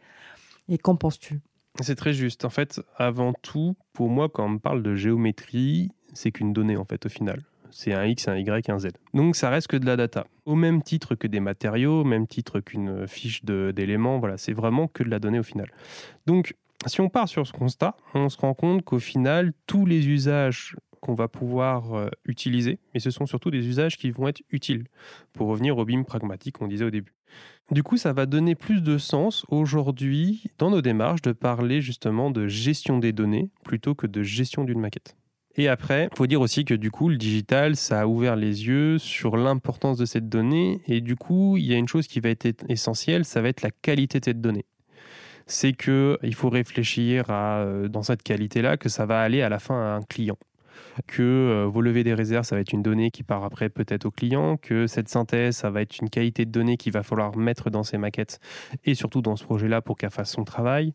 et 0.69 0.77
qu'en 0.77 0.95
penses-tu? 0.95 1.41
C'est 1.81 1.95
très 1.95 2.13
juste. 2.13 2.45
En 2.45 2.51
fait, 2.51 2.79
avant 2.95 3.33
tout, 3.41 3.75
pour 3.93 4.09
moi, 4.09 4.29
quand 4.29 4.45
on 4.45 4.49
me 4.49 4.59
parle 4.59 4.83
de 4.83 4.93
géométrie, 4.93 5.89
c'est 6.13 6.31
qu'une 6.31 6.53
donnée, 6.53 6.77
en 6.77 6.85
fait, 6.85 7.07
au 7.07 7.09
final 7.09 7.43
c'est 7.73 7.93
un 7.93 8.05
X, 8.05 8.27
un 8.27 8.37
Y, 8.37 8.69
un 8.69 8.79
Z. 8.79 8.89
Donc 9.13 9.35
ça 9.35 9.49
reste 9.49 9.67
que 9.67 9.77
de 9.77 9.85
la 9.85 9.97
data. 9.97 10.27
Au 10.45 10.55
même 10.55 10.81
titre 10.81 11.15
que 11.15 11.27
des 11.27 11.39
matériaux, 11.39 12.01
au 12.01 12.03
même 12.03 12.27
titre 12.27 12.59
qu'une 12.59 13.07
fiche 13.07 13.43
d'éléments, 13.43 14.19
voilà, 14.19 14.37
c'est 14.37 14.53
vraiment 14.53 14.87
que 14.87 15.03
de 15.03 15.09
la 15.09 15.19
donnée 15.19 15.39
au 15.39 15.43
final. 15.43 15.71
Donc 16.25 16.55
si 16.85 17.01
on 17.01 17.09
part 17.09 17.27
sur 17.27 17.47
ce 17.47 17.53
constat, 17.53 17.95
on 18.13 18.29
se 18.29 18.37
rend 18.37 18.53
compte 18.53 18.83
qu'au 18.83 18.99
final, 18.99 19.53
tous 19.67 19.85
les 19.85 20.07
usages 20.07 20.75
qu'on 20.99 21.13
va 21.13 21.27
pouvoir 21.27 21.93
euh, 21.93 22.09
utiliser, 22.25 22.79
et 22.93 22.99
ce 22.99 23.11
sont 23.11 23.25
surtout 23.25 23.51
des 23.51 23.67
usages 23.67 23.97
qui 23.97 24.09
vont 24.09 24.27
être 24.27 24.41
utiles, 24.51 24.85
pour 25.33 25.47
revenir 25.47 25.77
au 25.77 25.83
BIM 25.83 26.03
pragmatique 26.03 26.57
qu'on 26.57 26.67
disait 26.67 26.85
au 26.85 26.91
début. 26.91 27.13
Du 27.71 27.83
coup, 27.83 27.97
ça 27.97 28.13
va 28.13 28.25
donner 28.25 28.55
plus 28.55 28.81
de 28.81 28.97
sens 28.97 29.45
aujourd'hui 29.49 30.45
dans 30.59 30.69
nos 30.69 30.81
démarches 30.81 31.21
de 31.21 31.33
parler 31.33 31.81
justement 31.81 32.31
de 32.31 32.47
gestion 32.47 32.99
des 32.99 33.11
données 33.11 33.49
plutôt 33.63 33.95
que 33.95 34.07
de 34.07 34.23
gestion 34.23 34.63
d'une 34.63 34.79
maquette. 34.79 35.15
Et 35.55 35.67
après, 35.67 36.09
il 36.11 36.17
faut 36.17 36.25
dire 36.25 36.41
aussi 36.41 36.65
que 36.65 36.73
du 36.73 36.89
coup, 36.89 37.09
le 37.09 37.17
digital, 37.17 37.75
ça 37.75 38.01
a 38.01 38.07
ouvert 38.07 38.35
les 38.35 38.65
yeux 38.65 38.97
sur 38.97 39.37
l'importance 39.37 39.97
de 39.97 40.05
cette 40.05 40.27
donnée. 40.27 40.81
Et 40.87 40.99
du 40.99 41.15
coup, 41.15 41.57
il 41.57 41.65
y 41.65 41.73
a 41.73 41.77
une 41.77 41.87
chose 41.87 42.07
qui 42.07 42.19
va 42.19 42.29
être 42.29 42.47
essentielle, 42.69 43.23
ça 43.23 43.41
va 43.41 43.49
être 43.49 43.61
la 43.61 43.69
qualité 43.69 44.19
de 44.19 44.25
cette 44.25 44.41
donnée. 44.41 44.65
C'est 45.45 45.73
qu'il 45.73 46.33
faut 46.35 46.49
réfléchir 46.49 47.29
à, 47.29 47.59
euh, 47.59 47.87
dans 47.87 48.01
cette 48.01 48.23
qualité-là, 48.23 48.77
que 48.77 48.89
ça 48.89 49.05
va 49.05 49.21
aller 49.21 49.41
à 49.41 49.49
la 49.49 49.59
fin 49.59 49.75
à 49.75 49.95
un 49.95 50.01
client. 50.01 50.37
Que 51.05 51.21
euh, 51.21 51.65
vos 51.67 51.81
levées 51.81 52.03
des 52.03 52.13
réserves, 52.15 52.45
ça 52.45 52.55
va 52.55 52.61
être 52.61 52.73
une 52.73 52.81
donnée 52.81 53.11
qui 53.11 53.21
part 53.21 53.43
après 53.43 53.69
peut-être 53.69 54.05
au 54.05 54.11
client. 54.11 54.57
Que 54.57 54.87
cette 54.87 55.09
synthèse, 55.09 55.57
ça 55.57 55.69
va 55.69 55.81
être 55.81 55.99
une 55.99 56.09
qualité 56.09 56.45
de 56.45 56.51
donnée 56.51 56.77
qu'il 56.77 56.93
va 56.93 57.03
falloir 57.03 57.35
mettre 57.37 57.69
dans 57.69 57.83
ces 57.83 57.99
maquettes 57.99 58.39
et 58.85 58.95
surtout 58.95 59.21
dans 59.21 59.35
ce 59.35 59.43
projet-là 59.43 59.81
pour 59.81 59.97
qu'elle 59.97 60.09
fasse 60.09 60.31
son 60.31 60.45
travail. 60.45 60.93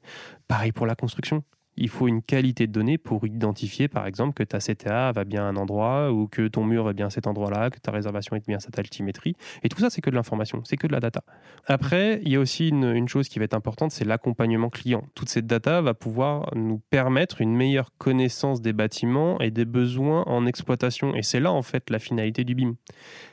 Pareil 0.48 0.72
pour 0.72 0.86
la 0.86 0.96
construction 0.96 1.44
il 1.78 1.88
faut 1.88 2.08
une 2.08 2.22
qualité 2.22 2.66
de 2.66 2.72
données 2.72 2.98
pour 2.98 3.26
identifier, 3.26 3.88
par 3.88 4.06
exemple, 4.06 4.34
que 4.34 4.42
ta 4.42 4.58
CTA 4.58 5.12
va 5.12 5.24
bien 5.24 5.44
à 5.44 5.46
un 5.46 5.56
endroit 5.56 6.12
ou 6.12 6.26
que 6.26 6.48
ton 6.48 6.64
mur 6.64 6.84
va 6.84 6.92
bien 6.92 7.06
à 7.06 7.10
cet 7.10 7.26
endroit-là, 7.26 7.70
que 7.70 7.78
ta 7.78 7.92
réservation 7.92 8.36
est 8.36 8.46
bien 8.46 8.56
à 8.56 8.60
cette 8.60 8.78
altimétrie. 8.78 9.34
Et 9.62 9.68
tout 9.68 9.78
ça, 9.78 9.88
c'est 9.88 10.00
que 10.00 10.10
de 10.10 10.14
l'information, 10.14 10.62
c'est 10.64 10.76
que 10.76 10.86
de 10.86 10.92
la 10.92 11.00
data. 11.00 11.22
Après, 11.66 12.20
il 12.24 12.32
y 12.32 12.36
a 12.36 12.40
aussi 12.40 12.68
une, 12.68 13.08
chose 13.08 13.28
qui 13.28 13.38
va 13.38 13.44
être 13.44 13.54
importante, 13.54 13.92
c'est 13.92 14.04
l'accompagnement 14.04 14.70
client. 14.70 15.04
Toute 15.14 15.28
cette 15.28 15.46
data 15.46 15.80
va 15.80 15.94
pouvoir 15.94 16.50
nous 16.54 16.80
permettre 16.90 17.40
une 17.40 17.54
meilleure 17.54 17.90
connaissance 17.96 18.60
des 18.60 18.72
bâtiments 18.72 19.38
et 19.40 19.50
des 19.50 19.64
besoins 19.64 20.24
en 20.26 20.46
exploitation. 20.46 21.14
Et 21.14 21.22
c'est 21.22 21.40
là, 21.40 21.52
en 21.52 21.62
fait, 21.62 21.90
la 21.90 21.98
finalité 21.98 22.44
du 22.44 22.54
BIM. 22.54 22.74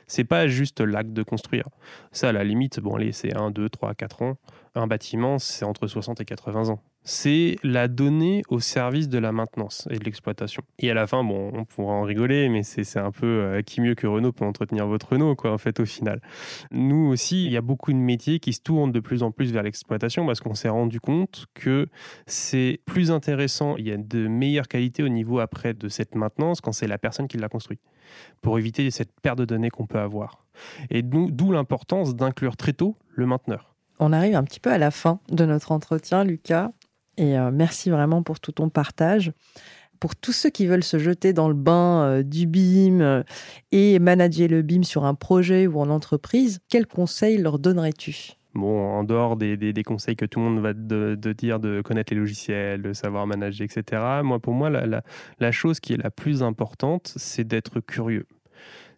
C'est 0.06 0.24
pas 0.24 0.46
juste 0.46 0.80
l'acte 0.80 1.12
de 1.12 1.22
construire. 1.22 1.68
Ça, 2.12 2.28
à 2.28 2.32
la 2.32 2.44
limite, 2.44 2.80
bon, 2.80 2.94
allez, 2.94 3.12
c'est 3.12 3.36
1, 3.36 3.50
2, 3.50 3.68
3, 3.68 3.94
4 3.94 4.22
ans. 4.22 4.36
Un 4.74 4.86
bâtiment, 4.86 5.38
c'est 5.38 5.64
entre 5.64 5.86
60 5.86 6.20
et 6.20 6.24
80 6.24 6.68
ans 6.68 6.80
c'est 7.06 7.56
la 7.62 7.86
donnée 7.86 8.42
au 8.48 8.58
service 8.58 9.08
de 9.08 9.18
la 9.18 9.30
maintenance 9.30 9.86
et 9.90 9.98
de 9.98 10.04
l'exploitation. 10.04 10.64
Et 10.80 10.90
à 10.90 10.94
la 10.94 11.06
fin, 11.06 11.22
bon, 11.22 11.52
on 11.54 11.64
pourra 11.64 11.94
en 11.94 12.02
rigoler, 12.02 12.48
mais 12.48 12.64
c'est 12.64 12.98
un 12.98 13.12
peu 13.12 13.26
euh, 13.26 13.62
qui 13.62 13.80
mieux 13.80 13.94
que 13.94 14.08
Renault 14.08 14.32
pour 14.32 14.44
entretenir 14.44 14.88
votre 14.88 15.12
Renault, 15.12 15.36
quoi, 15.36 15.52
en 15.52 15.58
fait, 15.58 15.78
au 15.78 15.84
final. 15.84 16.20
Nous 16.72 17.06
aussi, 17.06 17.46
il 17.46 17.52
y 17.52 17.56
a 17.56 17.60
beaucoup 17.60 17.92
de 17.92 17.98
métiers 17.98 18.40
qui 18.40 18.52
se 18.52 18.60
tournent 18.60 18.90
de 18.90 18.98
plus 18.98 19.22
en 19.22 19.30
plus 19.30 19.52
vers 19.52 19.62
l'exploitation 19.62 20.26
parce 20.26 20.40
qu'on 20.40 20.56
s'est 20.56 20.68
rendu 20.68 20.98
compte 20.98 21.46
que 21.54 21.86
c'est 22.26 22.80
plus 22.86 23.12
intéressant, 23.12 23.76
il 23.76 23.86
y 23.86 23.92
a 23.92 23.96
de 23.96 24.26
meilleures 24.26 24.68
qualités 24.68 25.04
au 25.04 25.08
niveau 25.08 25.38
après 25.38 25.74
de 25.74 25.88
cette 25.88 26.16
maintenance 26.16 26.60
quand 26.60 26.72
c'est 26.72 26.88
la 26.88 26.98
personne 26.98 27.28
qui 27.28 27.38
l'a 27.38 27.48
construit, 27.48 27.78
pour 28.42 28.58
éviter 28.58 28.90
cette 28.90 29.12
perte 29.20 29.38
de 29.38 29.44
données 29.44 29.70
qu'on 29.70 29.86
peut 29.86 30.00
avoir. 30.00 30.44
Et 30.90 31.02
d'où 31.02 31.52
l'importance 31.52 32.16
d'inclure 32.16 32.56
très 32.56 32.72
tôt 32.72 32.96
le 33.10 33.26
mainteneur. 33.26 33.76
On 33.98 34.12
arrive 34.12 34.34
un 34.34 34.44
petit 34.44 34.60
peu 34.60 34.72
à 34.72 34.78
la 34.78 34.90
fin 34.90 35.20
de 35.30 35.44
notre 35.46 35.70
entretien, 35.70 36.24
Lucas. 36.24 36.70
Et 37.16 37.38
euh, 37.38 37.50
merci 37.52 37.90
vraiment 37.90 38.22
pour 38.22 38.40
tout 38.40 38.52
ton 38.52 38.68
partage. 38.68 39.32
Pour 40.00 40.14
tous 40.14 40.32
ceux 40.32 40.50
qui 40.50 40.66
veulent 40.66 40.84
se 40.84 40.98
jeter 40.98 41.32
dans 41.32 41.48
le 41.48 41.54
bain 41.54 42.02
euh, 42.02 42.22
du 42.22 42.46
BIM 42.46 43.00
euh, 43.00 43.22
et 43.72 43.98
manager 43.98 44.48
le 44.48 44.60
BIM 44.60 44.82
sur 44.82 45.04
un 45.04 45.14
projet 45.14 45.66
ou 45.66 45.80
en 45.80 45.88
entreprise, 45.88 46.60
quels 46.68 46.86
conseils 46.86 47.38
leur 47.38 47.58
donnerais-tu? 47.58 48.32
Bon, 48.54 48.86
en 48.88 49.04
dehors 49.04 49.36
des, 49.36 49.82
conseils 49.84 50.16
que 50.16 50.24
tout 50.24 50.40
le 50.40 50.46
monde 50.46 50.60
va 50.60 50.72
de, 50.72 51.14
dire 51.32 51.60
de 51.60 51.82
connaître 51.82 52.12
les 52.12 52.18
logiciels, 52.18 52.80
de 52.80 52.94
savoir 52.94 53.26
manager, 53.26 53.66
etc., 53.66 54.02
moi, 54.24 54.38
pour 54.38 54.54
moi, 54.54 54.70
la 54.70 55.52
chose 55.52 55.78
qui 55.78 55.92
est 55.92 56.02
la 56.02 56.10
plus 56.10 56.42
importante, 56.42 57.12
c'est 57.16 57.44
d'être 57.44 57.80
curieux 57.80 58.26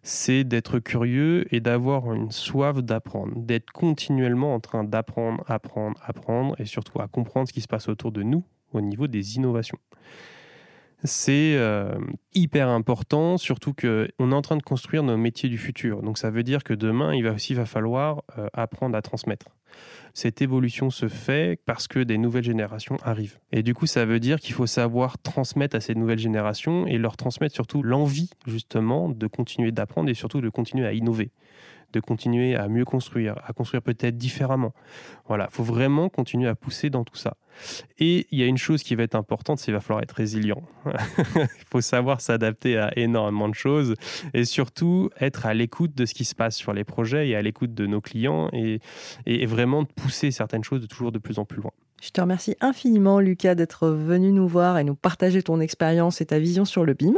c'est 0.03 0.43
d'être 0.43 0.79
curieux 0.79 1.45
et 1.53 1.59
d'avoir 1.59 2.13
une 2.13 2.31
soif 2.31 2.81
d'apprendre, 2.81 3.33
d'être 3.35 3.71
continuellement 3.71 4.53
en 4.53 4.59
train 4.59 4.83
d'apprendre, 4.83 5.43
apprendre, 5.47 5.99
apprendre 6.05 6.55
et 6.59 6.65
surtout 6.65 7.01
à 7.01 7.07
comprendre 7.07 7.47
ce 7.47 7.53
qui 7.53 7.61
se 7.61 7.67
passe 7.67 7.89
autour 7.89 8.11
de 8.11 8.23
nous 8.23 8.43
au 8.71 8.81
niveau 8.81 9.07
des 9.07 9.35
innovations. 9.35 9.79
C'est 11.03 11.55
euh, 11.55 11.97
hyper 12.33 12.67
important, 12.67 13.37
surtout 13.37 13.73
qu'on 13.73 14.31
est 14.31 14.35
en 14.35 14.41
train 14.41 14.57
de 14.57 14.63
construire 14.63 15.01
nos 15.01 15.15
métiers 15.15 15.47
du 15.47 15.57
futur. 15.57 16.01
Donc 16.01 16.17
ça 16.17 16.29
veut 16.29 16.43
dire 16.43 16.63
que 16.63 16.73
demain, 16.73 17.13
il 17.13 17.23
va 17.23 17.31
aussi 17.31 17.55
falloir 17.55 18.23
euh, 18.37 18.47
apprendre 18.53 18.97
à 18.97 19.01
transmettre 19.01 19.45
cette 20.13 20.41
évolution 20.41 20.89
se 20.89 21.07
fait 21.07 21.59
parce 21.65 21.87
que 21.87 21.99
des 21.99 22.17
nouvelles 22.17 22.43
générations 22.43 22.97
arrivent. 23.03 23.39
Et 23.51 23.63
du 23.63 23.73
coup, 23.73 23.85
ça 23.85 24.05
veut 24.05 24.19
dire 24.19 24.39
qu'il 24.39 24.53
faut 24.53 24.67
savoir 24.67 25.17
transmettre 25.19 25.75
à 25.75 25.81
ces 25.81 25.95
nouvelles 25.95 26.19
générations 26.19 26.87
et 26.87 26.97
leur 26.97 27.17
transmettre 27.17 27.55
surtout 27.55 27.83
l'envie, 27.83 28.29
justement, 28.47 29.09
de 29.09 29.27
continuer 29.27 29.71
d'apprendre 29.71 30.09
et 30.09 30.13
surtout 30.13 30.41
de 30.41 30.49
continuer 30.49 30.85
à 30.85 30.93
innover 30.93 31.31
de 31.93 31.99
continuer 31.99 32.55
à 32.55 32.67
mieux 32.67 32.85
construire, 32.85 33.35
à 33.45 33.53
construire 33.53 33.81
peut-être 33.81 34.17
différemment. 34.17 34.73
Voilà, 35.27 35.47
il 35.51 35.55
faut 35.55 35.63
vraiment 35.63 36.09
continuer 36.09 36.47
à 36.47 36.55
pousser 36.55 36.89
dans 36.89 37.03
tout 37.03 37.15
ça. 37.15 37.35
Et 37.97 38.27
il 38.31 38.39
y 38.39 38.43
a 38.43 38.45
une 38.45 38.57
chose 38.57 38.83
qui 38.83 38.95
va 38.95 39.03
être 39.03 39.15
importante, 39.15 39.59
c'est 39.59 39.65
qu'il 39.65 39.73
va 39.73 39.81
falloir 39.81 40.01
être 40.03 40.13
résilient. 40.13 40.61
il 41.35 41.65
faut 41.69 41.81
savoir 41.81 42.21
s'adapter 42.21 42.77
à 42.77 42.97
énormément 42.97 43.49
de 43.49 43.55
choses 43.55 43.95
et 44.33 44.45
surtout 44.45 45.09
être 45.19 45.45
à 45.45 45.53
l'écoute 45.53 45.95
de 45.95 46.05
ce 46.05 46.13
qui 46.13 46.25
se 46.25 46.35
passe 46.35 46.55
sur 46.55 46.73
les 46.73 46.83
projets 46.83 47.29
et 47.29 47.35
à 47.35 47.41
l'écoute 47.41 47.73
de 47.73 47.85
nos 47.85 48.01
clients 48.01 48.49
et, 48.53 48.79
vraiment 49.45 49.83
pousser 49.83 50.29
certaines 50.29 50.63
choses 50.63 50.81
de 50.81 50.85
toujours 50.85 51.11
de 51.11 51.17
plus 51.17 51.39
en 51.39 51.45
plus 51.45 51.61
loin. 51.61 51.71
Je 52.01 52.11
te 52.11 52.21
remercie 52.21 52.55
infiniment, 52.61 53.19
Lucas, 53.19 53.55
d'être 53.55 53.89
venu 53.89 54.31
nous 54.31 54.47
voir 54.47 54.77
et 54.77 54.83
nous 54.83 54.95
partager 54.95 55.41
ton 55.41 55.59
expérience 55.59 56.21
et 56.21 56.27
ta 56.27 56.39
vision 56.39 56.65
sur 56.65 56.85
le 56.85 56.93
BIM. 56.93 57.15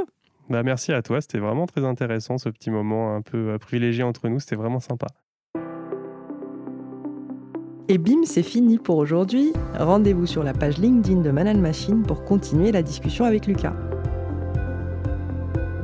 Bah, 0.51 0.63
merci 0.63 0.91
à 0.91 1.01
toi, 1.01 1.21
c'était 1.21 1.37
vraiment 1.37 1.65
très 1.65 1.85
intéressant 1.85 2.37
ce 2.37 2.49
petit 2.49 2.71
moment 2.71 3.15
un 3.15 3.21
peu 3.21 3.51
euh, 3.51 3.57
privilégié 3.57 4.03
entre 4.03 4.27
nous, 4.27 4.41
c'était 4.41 4.57
vraiment 4.57 4.81
sympa. 4.81 5.07
Et 7.87 7.97
bim, 7.97 8.23
c'est 8.25 8.43
fini 8.43 8.77
pour 8.77 8.97
aujourd'hui. 8.97 9.53
Rendez-vous 9.79 10.25
sur 10.25 10.43
la 10.43 10.51
page 10.51 10.77
LinkedIn 10.77 11.21
de 11.21 11.31
Manal 11.31 11.57
Machine 11.57 12.03
pour 12.03 12.25
continuer 12.25 12.73
la 12.73 12.83
discussion 12.83 13.23
avec 13.23 13.47
Lucas. 13.47 13.73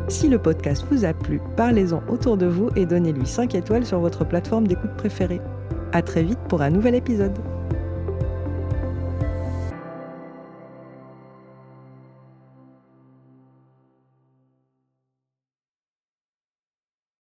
Si 0.09 0.27
le 0.27 0.37
podcast 0.37 0.85
vous 0.91 1.05
a 1.05 1.13
plu, 1.13 1.39
parlez-en 1.55 2.03
autour 2.09 2.35
de 2.35 2.45
vous 2.45 2.69
et 2.75 2.85
donnez-lui 2.85 3.25
5 3.25 3.55
étoiles 3.55 3.85
sur 3.85 4.01
votre 4.01 4.25
plateforme 4.25 4.67
d'écoute 4.67 4.95
préférée. 4.97 5.39
À 5.93 6.01
très 6.01 6.23
vite 6.23 6.39
pour 6.49 6.61
un 6.61 6.71
nouvel 6.71 6.95
épisode. 6.95 7.37